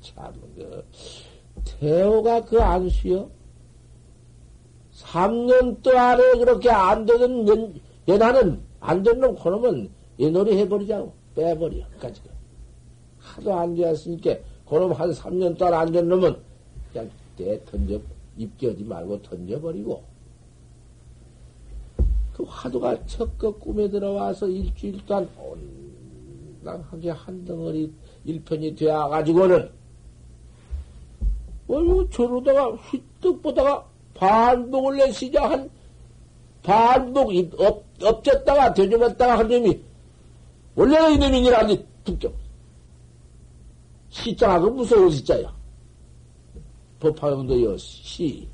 [0.00, 0.84] 참, 그,
[1.64, 3.30] 태호가 그 안수요?
[4.94, 9.90] 3년 동안에 그렇게 안 되던 년, 얘 나는 안된 놈, 그놈은
[10.20, 11.12] 얘 놀이 해버리자고.
[11.34, 11.84] 빼버려.
[12.00, 12.20] 까지.
[13.18, 14.36] 하도 안 되었으니까,
[14.66, 16.36] 그놈 한 3년 동안 안 된 놈은
[16.92, 18.00] 그냥 대 던져,
[18.36, 20.02] 입겨지 말고 던져버리고.
[22.32, 25.87] 그 화두가 척껏 꿈에 들어와서 일주일 동안 온
[26.68, 27.90] 당하게 한 덩어리
[28.24, 29.70] 일편이 되어가지고는,
[31.68, 35.70] 어휴, 저러다가 휘떡 보다가 반복을 내시자 한,
[36.62, 39.80] 반복, 업, 엎졌다가 되짚었다가 한 놈이,
[40.74, 42.18] 원래는 이놈이 니라니, 툭
[44.10, 45.54] 시자가 그 무서운 시자야.
[47.00, 48.48] 법화경도 여, 시,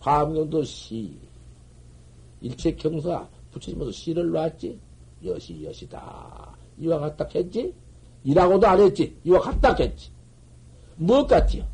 [0.00, 1.16] 화엄경도 시,
[2.40, 4.78] 일체 경사 붙이면서 시를 놨지?
[5.24, 6.53] 여시, 여시다.
[6.78, 7.74] 이와 같다 했지?
[8.24, 9.16] 이라고도 안 했지?
[9.24, 10.10] 이와 같다 했지?
[10.96, 11.66] 무엇 같지요?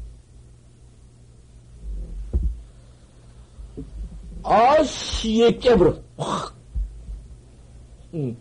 [4.42, 6.00] 아, 시에 깨버려.
[6.16, 6.54] 확.
[8.14, 8.36] 응.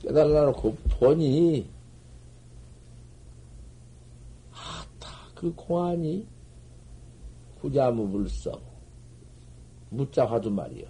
[0.00, 1.68] 깨달아 놓고 보니,
[4.52, 6.26] 아따, 그 공안이
[7.60, 8.60] 후자무불성,
[9.90, 10.86] 무자화두 말이여.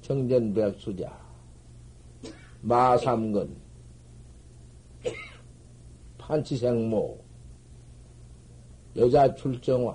[0.00, 1.16] 정전백수자,
[2.62, 3.56] 마삼근,
[6.26, 7.18] 판치생모,
[8.96, 9.94] 여자 출정화,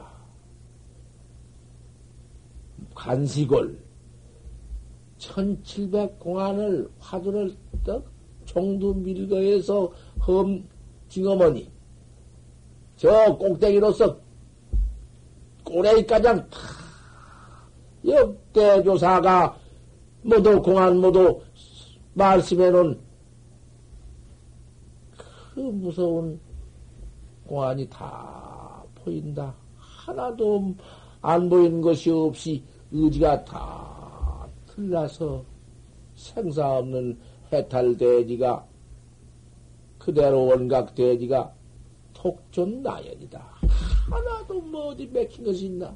[2.94, 3.80] 간시골,
[5.18, 8.06] 1700 공안을, 화두를 떡,
[8.46, 10.68] 종두 밀거에서 험,
[11.08, 11.72] 징어머니,
[12.96, 14.20] 저 꼭대기로서
[15.64, 16.60] 꼬레이가장 다,
[18.06, 19.58] 역대 조사가
[20.22, 21.42] 모두 공안 모두
[22.14, 23.09] 말씀해 놓은
[25.54, 26.40] 그 무서운
[27.46, 29.54] 공안이 다 보인다.
[29.78, 30.76] 하나도
[31.22, 35.44] 안 보이는 것이 없이 의지가 다 틀려서
[36.16, 37.18] 생사 없는
[37.52, 38.66] 해탈대지가
[39.98, 41.54] 그대로 원각대지가
[42.14, 43.40] 톡존나연이다.
[44.10, 45.96] 하나도 뭐 어디 맥힌 것이 있나?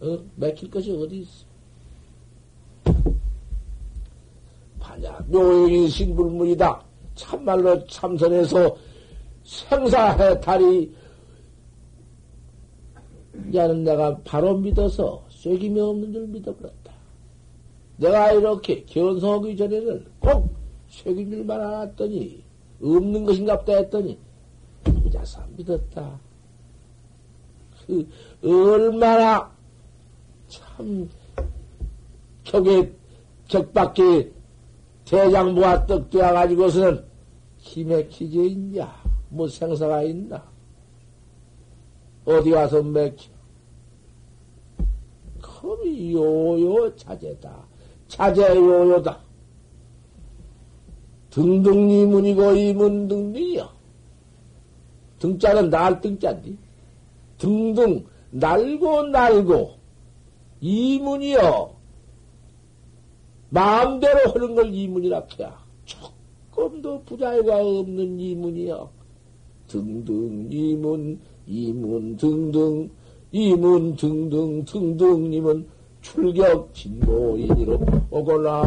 [0.00, 0.18] 어?
[0.36, 1.46] 맥힐 것이 어디 있어?
[4.78, 6.89] 반야 묘인 신불문이다.
[7.20, 8.76] 참말로 참선해서
[9.44, 10.90] 생사해탈이
[13.54, 16.92] 야는 내가 바로 믿어서 쐐김이 없는 줄 믿어버렸다.
[17.98, 20.54] 내가 이렇게 견성하기 전에는 꼭
[20.88, 22.42] 쐐긴 줄만 알았더니
[22.82, 24.18] 없는 것인갑다 했더니
[24.84, 26.18] 부자사 믿었다.
[27.86, 28.08] 그
[28.42, 29.50] 얼마나
[30.48, 31.08] 참
[32.44, 32.92] 격에
[33.48, 34.32] 격밖에
[35.04, 37.09] 대장부가 떡 되어가지고서는
[37.62, 38.92] 키져 있냐?
[39.28, 40.42] 뭐 생사가 있나?
[42.24, 43.30] 어디 가서 맥혀?
[45.40, 47.64] 컵이 요요 자제다.
[48.08, 49.20] 자제 요요다.
[51.30, 53.68] 등등 이 문이고 이문 등등이요.
[55.20, 56.56] 등자는 날 등자인데.
[57.38, 59.74] 등등 날고 날고
[60.60, 61.76] 이문이요.
[63.50, 65.59] 마음대로 하는 걸 이문이라 해야.
[66.60, 68.90] 조금도 부자유가 없는 이문이요.
[69.66, 72.90] 등등 이문 이문 등등
[73.32, 75.66] 이문 등등 등등님은
[76.02, 77.80] 출격 진보인으로
[78.10, 78.60] 오거라.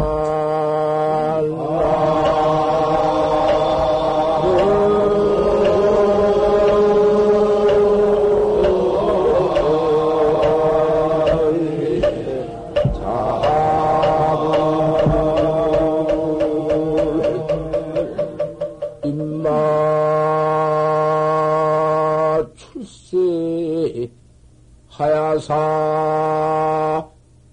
[25.34, 27.10] 야사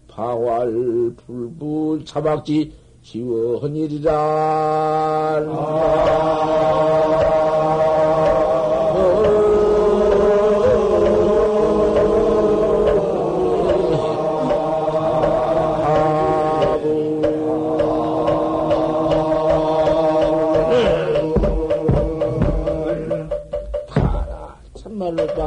[0.07, 2.73] 방활 불불 차박지
[3.03, 4.11] 지원이리라.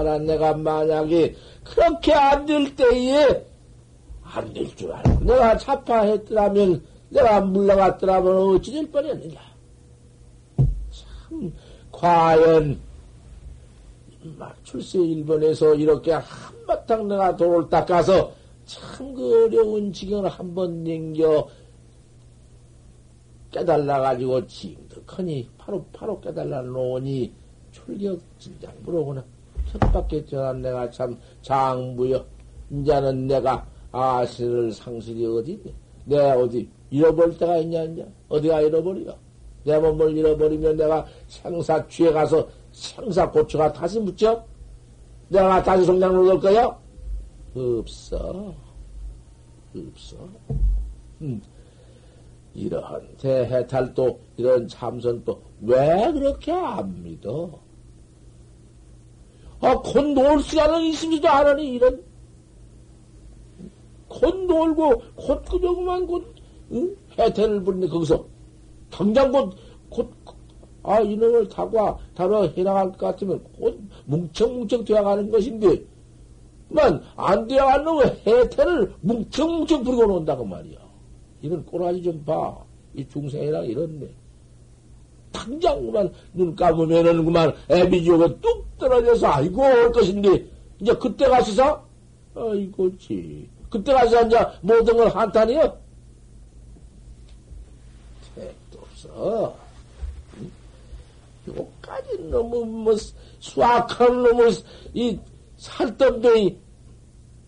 [0.04, 1.36] 봐라 내가 만약에
[1.74, 3.46] 그렇게 안 될 때에
[4.24, 9.40] 안 될 줄 알고 내가 차파했더라면 내가 물러갔더라면 어찌 될 뻔했느냐.
[10.58, 11.54] 참
[11.92, 12.80] 과연
[14.64, 18.32] 출세 일본에서 이렇게 한바탕 내가 돌을 닦아서
[18.66, 21.48] 참 그 어려운 지경을 한번 냉겨
[23.52, 27.32] 깨달아가지고 징득하니 바로 바로 깨달아 놓으니
[27.72, 29.24] 출격 진작 물어보나
[29.80, 32.24] 척밖에 전한 내가 참 장부여.
[32.70, 35.62] 이제는 내가 아신을 상실이 어디,
[36.06, 38.08] 내 어디, 잃어버릴 때가 있냐, 이제?
[38.30, 39.16] 어디가 잃어버려?
[39.64, 44.44] 내 몸을 잃어버리면 내가 생사 취해 가서 생사 고추가 다시 묻죠?
[45.30, 46.80] 내가 다시 성장을 얻을 거야?
[47.56, 48.54] 없어.
[49.76, 50.18] 없어.
[51.22, 51.42] 음.
[52.54, 57.63] 이러한 대해탈도, 이런 참선도 왜 그렇게 안 믿어?
[59.64, 62.04] 아, 곧 놀 시간은 있으지도 않으니, 이런.
[64.10, 66.36] 곧 놀고, 곧 그저구만, 곧,
[66.74, 66.96] 응?
[67.18, 68.26] 해태를 부르는데, 거기서.
[68.92, 69.56] 당장 곧,
[69.90, 70.12] 곧,
[70.84, 75.82] 아, 이놈을 다과, 다뤄 해나갈 것 같으면 곧 뭉청뭉청 되어가는 것인데,
[76.68, 80.80] 그만, 안 되어간 놈의 해태를 뭉청뭉청 부리고 논다고 말이야.
[81.42, 82.58] 이런 꼬라지 좀 봐.
[82.96, 84.10] 이 중생이랑 이렇네.
[85.34, 90.46] 당장 그만 눈 감으면은 그만 애비 지옥에 뚝 떨어져서 아이고 올 것인데
[90.80, 91.84] 이제 그때 가서서
[92.36, 95.78] 아이고지 그때 가서 이제 모든 걸 한탄이요.
[98.36, 99.56] 택도 없어.
[101.48, 102.96] 요까지 너무 뭐
[103.40, 104.54] 수악한 놈의
[104.94, 105.20] 이
[105.58, 106.58] 살덤뱅이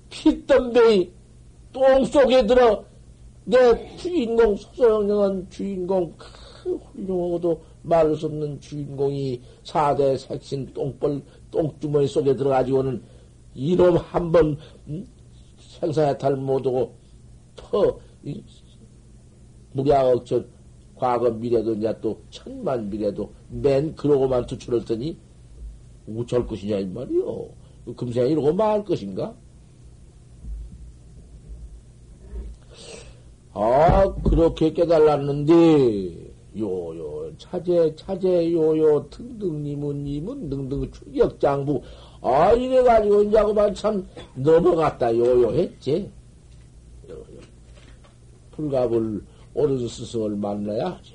[0.09, 1.11] 피덤뱅이
[1.71, 2.83] 똥 속에 들어
[3.43, 11.21] 내 주인공 소소영령한 주인공 그 훌륭하고도 말할 수 없는 주인공이 사대 색신 똥벌
[11.51, 13.01] 똥주머니 속에 들어가지고는
[13.53, 14.57] 이놈 한번
[14.87, 15.07] 음?
[15.57, 16.95] 생사해탈 못하고
[17.55, 17.99] 터
[19.73, 20.47] 무량억천
[20.95, 25.17] 과거 미래도 이제 또 천만 미래도 맨 그러고만 투출했더니
[26.07, 27.49] 우쩔 것이냐 이 말이요.
[27.95, 29.35] 금생에 이러고 말 것인가?
[33.53, 36.24] 아 그렇게 깨달았는데
[36.57, 41.81] 요요 차제 차제 요요 등등님은 님은 등등 출격장부
[42.21, 46.09] 아 이래가지고 이제 그만 참 넘어갔다 요요 했지.
[47.09, 47.23] 요요.
[48.51, 49.21] 불갑을
[49.53, 51.13] 옳은 스승을 만나야지.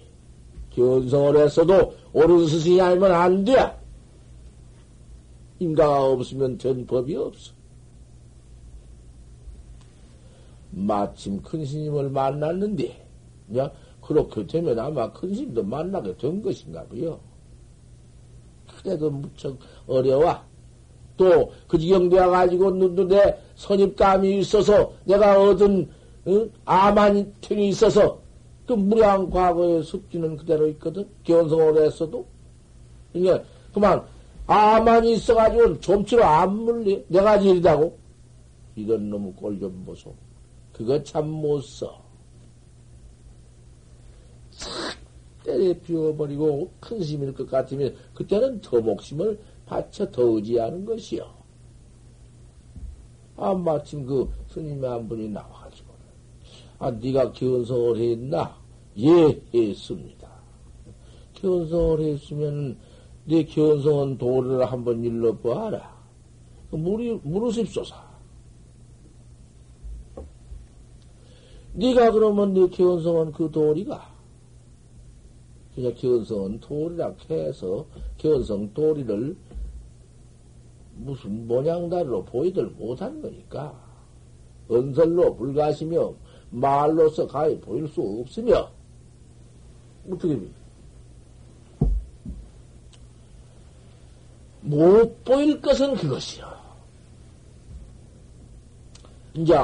[0.71, 3.55] 견성을 했어도 옳은 스승이 아니면 안 돼.
[5.59, 7.53] 인가가 없으면 전 법이 없어.
[10.71, 13.07] 마침 큰 스님을 만났는데,
[13.57, 13.71] 야,
[14.11, 17.21] 그렇게 되면 아마 큰 스님도 만나게 된 것인가 보요.
[18.83, 19.57] 그래도 무척
[19.87, 20.37] 어려워.
[21.17, 25.89] 또, 그 지경 되어 가지고, 눈눈에 선입감이 있어서, 내가 얻은,
[26.27, 26.51] 응?
[26.65, 28.21] 아만탱이 있어서,
[28.67, 31.09] 그 무량 과거의 습지는 그대로 있거든.
[31.23, 32.27] 견성을 했어도.
[33.13, 34.05] 그러니까 그만
[34.47, 37.05] 아만이 있어가지고 좀치로 안 물리.
[37.09, 37.97] 내가 지리다고.
[38.75, 40.13] 이런 놈의 꼴좀 보소.
[40.73, 42.10] 그거 참 못 써.
[45.51, 51.29] 때려 비워버리고 큰 심일 것 같으면 그때는 더 목심을 바쳐 더 의지하는 것이요.
[53.37, 55.91] 아, 마침 그 스님의 한 분이 나와가지고.
[56.79, 58.57] 아, 네가 견성을 했나?
[58.99, 60.29] 예, 했습니다.
[61.35, 62.77] 견성을 했으면
[63.25, 65.99] 네 견성은 도를 한번 일러보아라.
[66.71, 67.95] 물이, 물으십소서.
[71.73, 74.10] 네가 그러면 네 견성은 그 도리가
[75.75, 77.87] 그냥 견성은 도리라 해서
[78.19, 79.37] 견성 도리를
[80.97, 83.75] 무슨 모양다리로 보이들 못한 거니까
[84.69, 86.13] 언설로 불가시며
[86.51, 88.71] 말로서 가히 보일 수 없으며
[90.11, 90.39] 어떻게
[94.63, 96.61] 못 보일 것은 그것이요.
[99.35, 99.55] 이제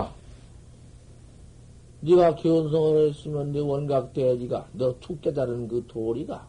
[2.07, 6.49] 네가 견성을 했으면 네 원각대지가 너툭 깨달은 그 도리가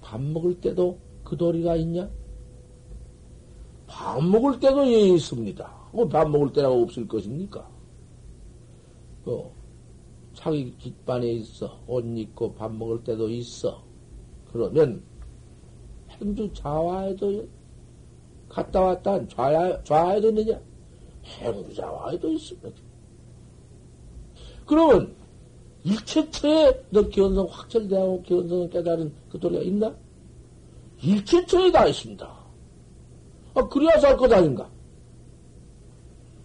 [0.00, 2.10] 밥 먹을 때도 그 도리가 있냐?
[3.86, 5.82] 밥 먹을 때도 예 있습니다.
[5.92, 7.70] 뭐밥 먹을 때가 없을 것입니까?
[9.26, 9.52] 어.
[10.34, 11.78] 자기 깃반에 있어.
[11.86, 13.80] 옷 입고 밥 먹을 때도 있어.
[14.50, 15.02] 그러면
[16.08, 17.46] 행주 자와에도
[18.48, 20.60] 갔다 왔다 좌야, 좌에도 있느냐?
[21.22, 22.91] 행주 자와에도 있습니다.
[24.72, 25.14] 그러면
[25.84, 29.94] 일체처에 너 견성 확철대하고 견성을 깨달은 그 도리가 있나?
[31.02, 32.26] 일체처에 다 있습니다.
[33.54, 34.70] 아, 그래야서 할것 아닌가?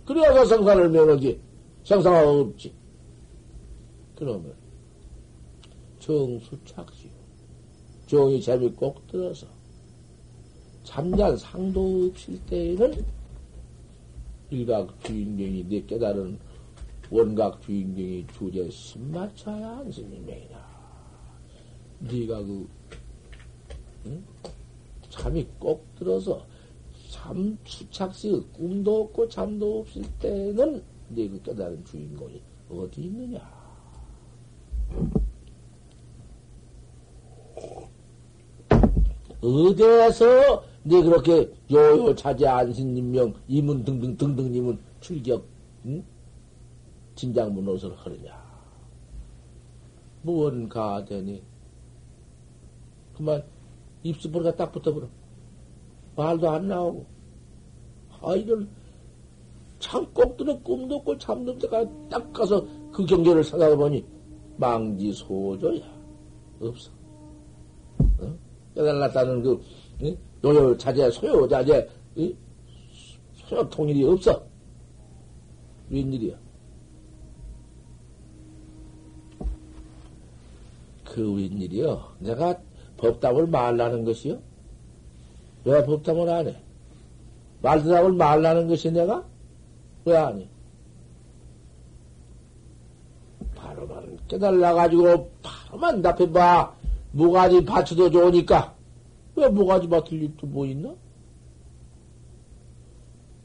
[0.05, 1.39] 그래야서 생산을 면하지.
[1.85, 2.73] 생사가 없지.
[4.17, 4.53] 그러면
[5.99, 7.11] 정수착지요.
[8.07, 9.47] 정이 재미 꼭 들어서
[10.83, 13.05] 잠잔 상도 없을 때에는
[14.49, 16.46] 일각 주인경이 내 깨달은
[17.09, 20.67] 원각 주인경이 주제 신마차야 안스님이나
[21.99, 22.69] 네가 그
[24.07, 24.23] 응?
[25.09, 26.45] 잠이 꼭 들어서
[27.09, 33.39] 잠 수착시 꿈도 없고 잠도 없을 때는 네 그 깨달은 주인공이 어디 있느냐?
[39.41, 45.45] 어디에서 네 그렇게 요요 차지 안신님명 이문 등등 등등님은 출격
[45.85, 46.03] 응?
[47.17, 48.37] 진장문 옷을 하느냐.
[50.21, 51.43] 무언가 되니?
[53.15, 53.43] 그만
[54.03, 55.07] 입수부리가 딱 붙어버려.
[56.15, 57.05] 말도 안 나오고.
[58.21, 58.69] 아 이런
[59.79, 64.05] 참꼭 들어 꿈도 없고 잠도 없다가 딱 가서 그 경계를 생각해 보니
[64.57, 65.81] 망지 소조야.
[66.61, 66.91] 없어.
[68.19, 68.37] 어?
[68.75, 69.61] 깨달았다는 그
[70.41, 71.89] 노열 자제, 소요 자제,
[73.33, 74.43] 소요 통일이 없어.
[75.89, 76.46] 웬일이야?
[81.17, 81.99] 그 웬일이요?
[82.19, 82.59] 내가
[82.97, 84.39] 법답을 말라는 것이요?
[85.65, 86.55] 왜 법답을 안 해?
[87.63, 89.25] 말대답을 말라는 것이 내가?
[90.05, 90.47] 왜 안 해?
[93.55, 96.75] 바로만 깨달아가지고 바로만 답해봐.
[97.13, 98.75] 무가지 받쳐도 좋으니까.
[99.35, 100.93] 왜 모가지 맡을 일도 뭐 있나?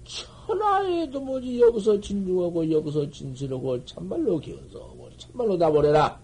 [0.05, 6.21] 천하에도 뭐지 여기서 진중하고 여기서 진실하고 참말로 기어서고 참말로 나버려라.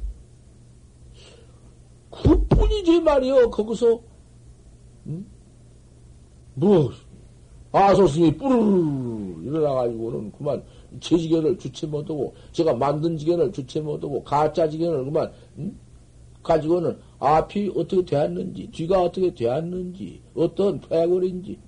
[2.23, 4.01] 그 뿐이지 말이여 거기서
[5.07, 5.27] 응?
[6.55, 6.91] 뭐
[7.73, 10.63] 아소스이 뿌르르 일어나가지고는 그만
[11.01, 15.77] 제 지견을 주체 못하고 제가 만든 지견을 주체 못하고 가짜 지견을 그만 응?
[16.43, 21.59] 가지고는 앞이 어떻게 되었는지, 뒤가 어떻게 되었는지, 어떤 패거인지,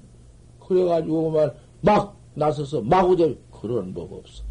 [0.60, 1.50] 그래가지고
[1.82, 4.42] 막 나서서 마구제 그런 법 없어.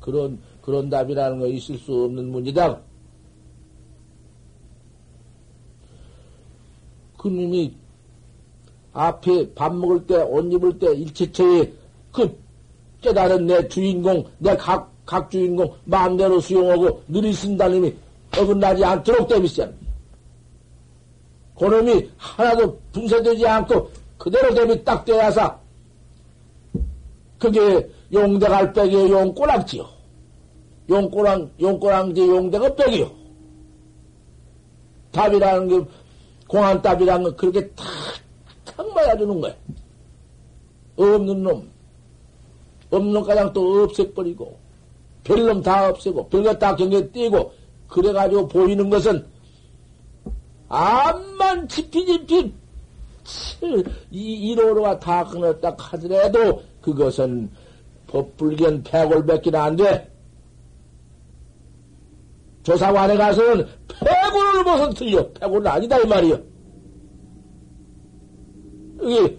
[0.00, 2.82] 그런, 그런 답이라는 거 있을 수 없는 문제다.
[7.26, 7.74] 그님이
[8.92, 11.72] 앞에 밥 먹을 때, 옷 입을 때, 일체처에
[12.12, 12.38] 그
[13.02, 17.94] 깨달은 내 주인공, 내 각, 각 주인공 마음대로 수용하고 느리 쓴다님이
[18.38, 19.74] 어긋나지 않도록 대비시한.
[21.58, 25.58] 그놈이 하나도 분쇄되지 않고 그대로 대비 딱 되어서
[27.38, 29.86] 그게 용대갈 백이요 용꼬랑지요.
[30.88, 33.10] 용꼬랑, 용꼬랑지 용대가 백이요.
[35.12, 35.90] 답이라는 게,
[36.46, 37.86] 공안 답이라는 건 그렇게 탁,
[38.64, 39.54] 탁 맞아주는 거야.
[40.96, 41.70] 없는 놈,
[42.90, 44.58] 없는 놈 가장 또 없애버리고,
[45.24, 47.52] 별놈 다 없애고, 별거 다 경계 띄고,
[47.88, 49.26] 그래가지고 보이는 것은
[50.68, 52.52] 암만 지피지피
[54.10, 57.50] 이 1호로가 다 끊었다 하더라도 그것은
[58.08, 60.10] 법불견 패골밖에 안 돼.
[62.62, 65.28] 조사관에 가서는 패 골을 벗은 틀려.
[65.32, 66.40] 패골은 아니다 이 말이요.
[69.02, 69.36] 여기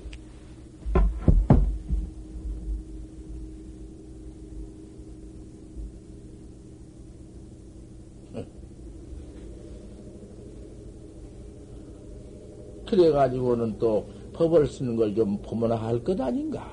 [12.85, 16.65] 그래가지고는 또 법을 쓰는 걸 좀 보면 할 것 아닌가.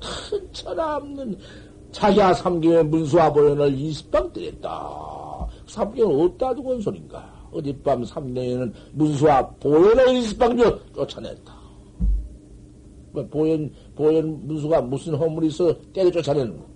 [0.00, 1.36] 큰 천하 없는
[1.92, 5.48] 자기야 삼경의 문수와 보현을 이십방 때렸다.
[5.66, 7.48] 삼경은 어디다 두고 온 소린가?
[7.52, 10.56] 어젯밤 삼경에는 문수와 보현을 이십방
[10.94, 11.58] 쫓아냈다.
[13.12, 16.68] 뭐 보현, 보현 문수가 무슨 허물이 있어 때려 쫓아내는 거.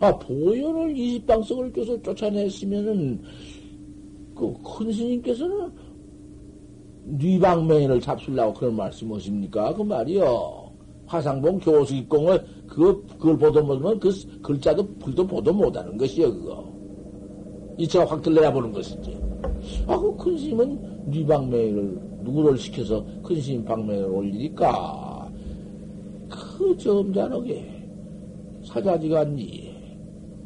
[0.00, 3.22] 아, 보현을 이십방석을 줘서 쫓아냈으면은
[4.34, 5.70] 그 큰 스님께서는
[7.04, 9.74] 뉘방맹인을 잡수려고 그런 말씀하십니까?
[9.74, 10.59] 그 말이요.
[11.10, 14.12] 화상봉 교수 입공을 그거 그걸 보도 못하면 그
[14.42, 16.72] 글자도 불도 보도 못하는 것이요 그거.
[17.78, 19.18] 이차가 확 들려야 보는 것이지.
[19.88, 25.28] 아그 큰 스님은 뉘방맹인을 누구를 시켜서 큰 스님 방맹을 올리니까
[26.28, 27.68] 그 점잖하게
[28.64, 29.74] 사자지간니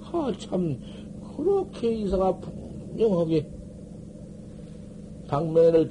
[0.01, 0.78] 하참
[1.36, 3.47] 그렇게 이사가 분명하게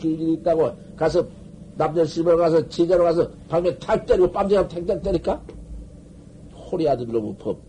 [0.03, 1.27] 일이 있다고 가서
[1.75, 5.43] 남자 집으로 가서 제자로 가서 방면 탁 때리고 빰지가 탁탁 때릴까?
[6.53, 7.59] 호리 아들 놈의 법.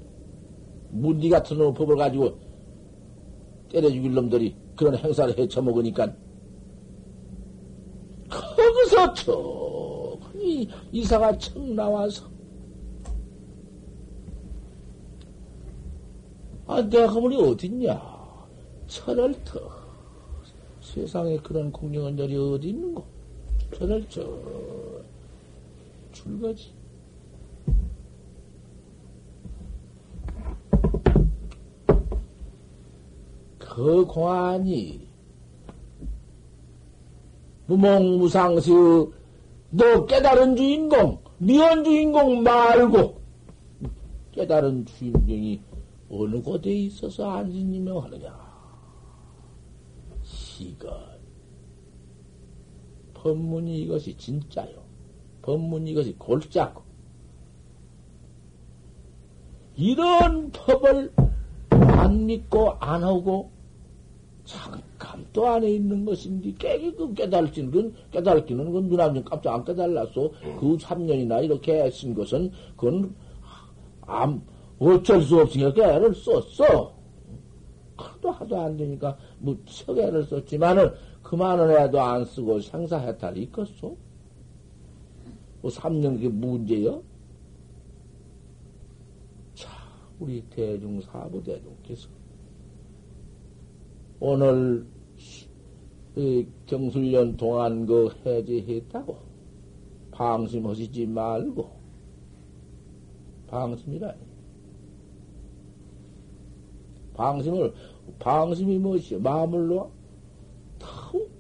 [0.91, 2.39] 문디 같은 놈의 법을 가지고
[3.71, 6.15] 때려 죽일 놈들이 그런 행사를 해 처먹으니까
[8.29, 9.85] 거기서 척
[10.45, 12.27] 이 이사가 척 나와서
[16.67, 18.15] 아 내가 그물이 어딨냐
[18.87, 19.61] 철을 터
[20.81, 23.14] 세상에 그런 공경원들이 어디 있는고?
[23.75, 24.25] 저를 저,
[26.13, 26.73] 줄거지.
[33.59, 35.09] 그 공안이
[37.67, 38.71] 무몽무상시
[39.71, 43.21] 너 깨달은 주인공, 미연 주인공 말고
[44.31, 45.61] 깨달은 주인공이
[46.09, 48.45] 어느 곳에 있어서 안신이명하느냐?
[50.23, 51.14] 시가
[53.25, 54.85] 법문이 이것이 진짜요.
[55.41, 56.83] 법문이 이것이 골짜고.
[59.77, 61.11] 이런 법을
[61.71, 63.51] 안 믿고 안 하고
[64.45, 70.31] 잠깐도 안에 있는 것인데 깨기 그 깨달지는 건 깨달기는 건 눈앞에 깜짝 안 깨달았어.
[70.61, 73.15] 그 3년이나 이렇게 애쓴 것은 그건
[74.03, 74.43] 암
[74.79, 76.93] 어쩔 수 없으니까 깨를 썼어.
[77.97, 80.93] 하도 하도 안 되니까 뭐 서개를 썼지만은
[81.35, 83.97] 그만은 애도 안 쓰고 생사해탈이 있겠소?
[85.63, 87.03] 뭐 3년 그게 문제요?
[89.53, 89.69] 자,
[90.21, 92.09] 우리 대중 사부 대중께서.
[94.21, 94.87] 오늘
[96.67, 99.17] 경술년 동안 그 해제했다고.
[100.13, 101.69] 방심하시지 말고.
[103.49, 104.21] 방심이라니.
[107.15, 107.75] 방심을
[108.21, 110.04] 방심이 무엇이요 마음을 놓아
[110.85, 111.31] 더욱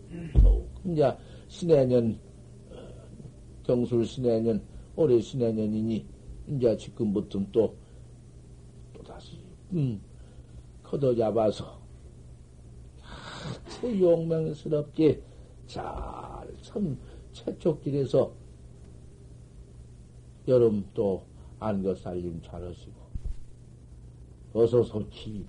[0.42, 0.68] 더욱.
[0.86, 1.16] 이제
[1.48, 2.18] 신해년
[3.62, 4.62] 경술 신해년
[4.96, 6.06] 올해 신해년이니
[6.48, 7.74] 이제 지금부터 또
[8.94, 9.38] 또 다시
[9.72, 10.00] 음
[10.82, 11.80] 커더 잡아서
[13.02, 15.20] 아주 용맹스럽게
[15.66, 16.24] 잘
[16.62, 16.98] 참
[17.32, 18.32] 채촉길에서
[20.48, 21.24] 여름 또
[21.58, 22.94] 안거 살림 잘하시고
[24.54, 25.46] 어서 속히